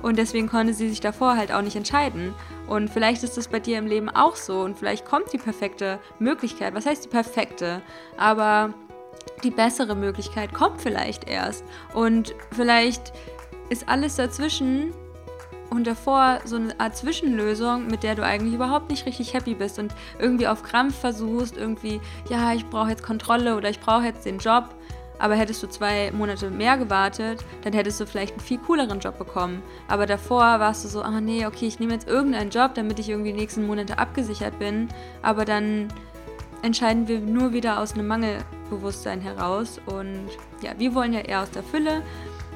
Und 0.02 0.18
deswegen 0.18 0.48
konnte 0.48 0.74
sie 0.74 0.88
sich 0.88 1.00
davor 1.00 1.36
halt 1.36 1.52
auch 1.52 1.62
nicht 1.62 1.76
entscheiden. 1.76 2.34
Und 2.66 2.88
vielleicht 2.88 3.22
ist 3.22 3.36
das 3.36 3.48
bei 3.48 3.60
dir 3.60 3.78
im 3.78 3.86
Leben 3.86 4.08
auch 4.08 4.36
so. 4.36 4.60
Und 4.60 4.78
vielleicht 4.78 5.04
kommt 5.04 5.32
die 5.32 5.38
perfekte 5.38 5.98
Möglichkeit. 6.18 6.74
Was 6.74 6.86
heißt 6.86 7.04
die 7.04 7.08
perfekte? 7.08 7.82
Aber 8.16 8.74
die 9.44 9.50
bessere 9.50 9.94
Möglichkeit 9.94 10.54
kommt 10.54 10.80
vielleicht 10.80 11.28
erst. 11.28 11.64
Und 11.94 12.34
vielleicht 12.52 13.12
ist 13.68 13.88
alles 13.88 14.16
dazwischen 14.16 14.92
und 15.70 15.86
davor 15.86 16.40
so 16.44 16.56
eine 16.56 16.78
Art 16.80 16.96
Zwischenlösung, 16.96 17.86
mit 17.86 18.02
der 18.02 18.16
du 18.16 18.24
eigentlich 18.24 18.54
überhaupt 18.54 18.90
nicht 18.90 19.06
richtig 19.06 19.34
happy 19.34 19.54
bist 19.54 19.78
und 19.78 19.94
irgendwie 20.18 20.48
auf 20.48 20.64
Krampf 20.64 20.98
versuchst, 20.98 21.56
irgendwie, 21.56 22.00
ja, 22.28 22.52
ich 22.52 22.66
brauche 22.66 22.90
jetzt 22.90 23.04
Kontrolle 23.04 23.56
oder 23.56 23.70
ich 23.70 23.78
brauche 23.78 24.04
jetzt 24.04 24.26
den 24.26 24.38
Job 24.38 24.74
aber 25.20 25.34
hättest 25.34 25.62
du 25.62 25.68
zwei 25.68 26.10
Monate 26.12 26.50
mehr 26.50 26.78
gewartet, 26.78 27.44
dann 27.62 27.72
hättest 27.72 28.00
du 28.00 28.06
vielleicht 28.06 28.32
einen 28.32 28.40
viel 28.40 28.58
cooleren 28.58 29.00
Job 29.00 29.18
bekommen. 29.18 29.62
Aber 29.86 30.06
davor 30.06 30.40
warst 30.40 30.84
du 30.84 30.88
so, 30.88 31.02
ah 31.02 31.20
nee, 31.20 31.46
okay, 31.46 31.66
ich 31.66 31.78
nehme 31.78 31.92
jetzt 31.92 32.08
irgendeinen 32.08 32.50
Job, 32.50 32.74
damit 32.74 32.98
ich 32.98 33.10
irgendwie 33.10 33.32
die 33.32 33.38
nächsten 33.38 33.66
Monate 33.66 33.98
abgesichert 33.98 34.58
bin. 34.58 34.88
Aber 35.22 35.44
dann 35.44 35.88
entscheiden 36.62 37.06
wir 37.06 37.20
nur 37.20 37.52
wieder 37.52 37.78
aus 37.78 37.92
einem 37.92 38.06
Mangelbewusstsein 38.06 39.20
heraus. 39.20 39.78
Und 39.86 40.28
ja, 40.62 40.72
wir 40.78 40.94
wollen 40.94 41.12
ja 41.12 41.20
eher 41.20 41.42
aus 41.42 41.50
der 41.50 41.62
Fülle 41.62 42.02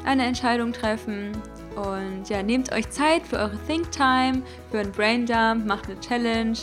eine 0.04 0.24
Entscheidung 0.24 0.72
treffen. 0.72 1.32
Und 1.76 2.28
ja, 2.28 2.42
nehmt 2.42 2.72
euch 2.72 2.88
Zeit 2.90 3.26
für 3.26 3.36
eure 3.36 3.58
Think 3.66 3.90
Time, 3.90 4.42
für 4.70 4.78
einen 4.78 4.92
Brain 4.92 5.26
Dump, 5.26 5.66
macht 5.66 5.86
eine 5.86 6.00
Challenge. 6.00 6.56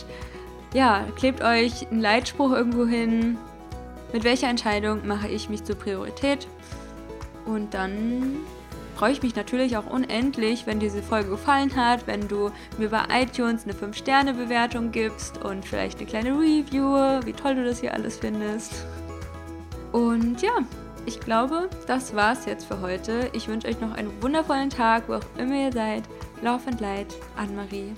Ja, 0.74 1.04
klebt 1.16 1.42
euch 1.44 1.86
einen 1.90 2.00
Leitspruch 2.00 2.50
irgendwo 2.50 2.86
hin, 2.86 3.36
mit 4.12 4.24
welcher 4.24 4.48
Entscheidung 4.48 5.06
mache 5.06 5.28
ich 5.28 5.48
mich 5.48 5.64
zur 5.64 5.76
Priorität. 5.76 6.46
Und 7.44 7.74
dann 7.74 8.36
freue 8.96 9.12
ich 9.12 9.22
mich 9.22 9.34
natürlich 9.34 9.76
auch 9.76 9.86
unendlich, 9.86 10.66
wenn 10.66 10.78
diese 10.78 11.02
Folge 11.02 11.30
gefallen 11.30 11.74
hat, 11.74 12.06
wenn 12.06 12.28
du 12.28 12.50
mir 12.78 12.90
bei 12.90 13.02
iTunes 13.10 13.64
eine 13.64 13.72
5-Sterne-Bewertung 13.72 14.92
gibst 14.92 15.42
und 15.44 15.64
vielleicht 15.64 15.98
eine 15.98 16.06
kleine 16.06 16.30
Review, 16.30 16.94
wie 17.24 17.32
toll 17.32 17.56
du 17.56 17.64
das 17.64 17.80
hier 17.80 17.94
alles 17.94 18.18
findest. 18.18 18.84
Und 19.92 20.40
ja, 20.40 20.52
ich 21.04 21.18
glaube, 21.18 21.68
das 21.86 22.14
war's 22.14 22.46
jetzt 22.46 22.66
für 22.66 22.80
heute. 22.80 23.28
Ich 23.32 23.48
wünsche 23.48 23.68
euch 23.68 23.80
noch 23.80 23.92
einen 23.92 24.22
wundervollen 24.22 24.70
Tag, 24.70 25.08
wo 25.08 25.14
auch 25.14 25.20
immer 25.36 25.66
ihr 25.66 25.72
seid. 25.72 26.04
Lauf 26.42 26.66
and 26.66 26.80
Light, 26.80 27.14
Anne-Marie. 27.36 27.92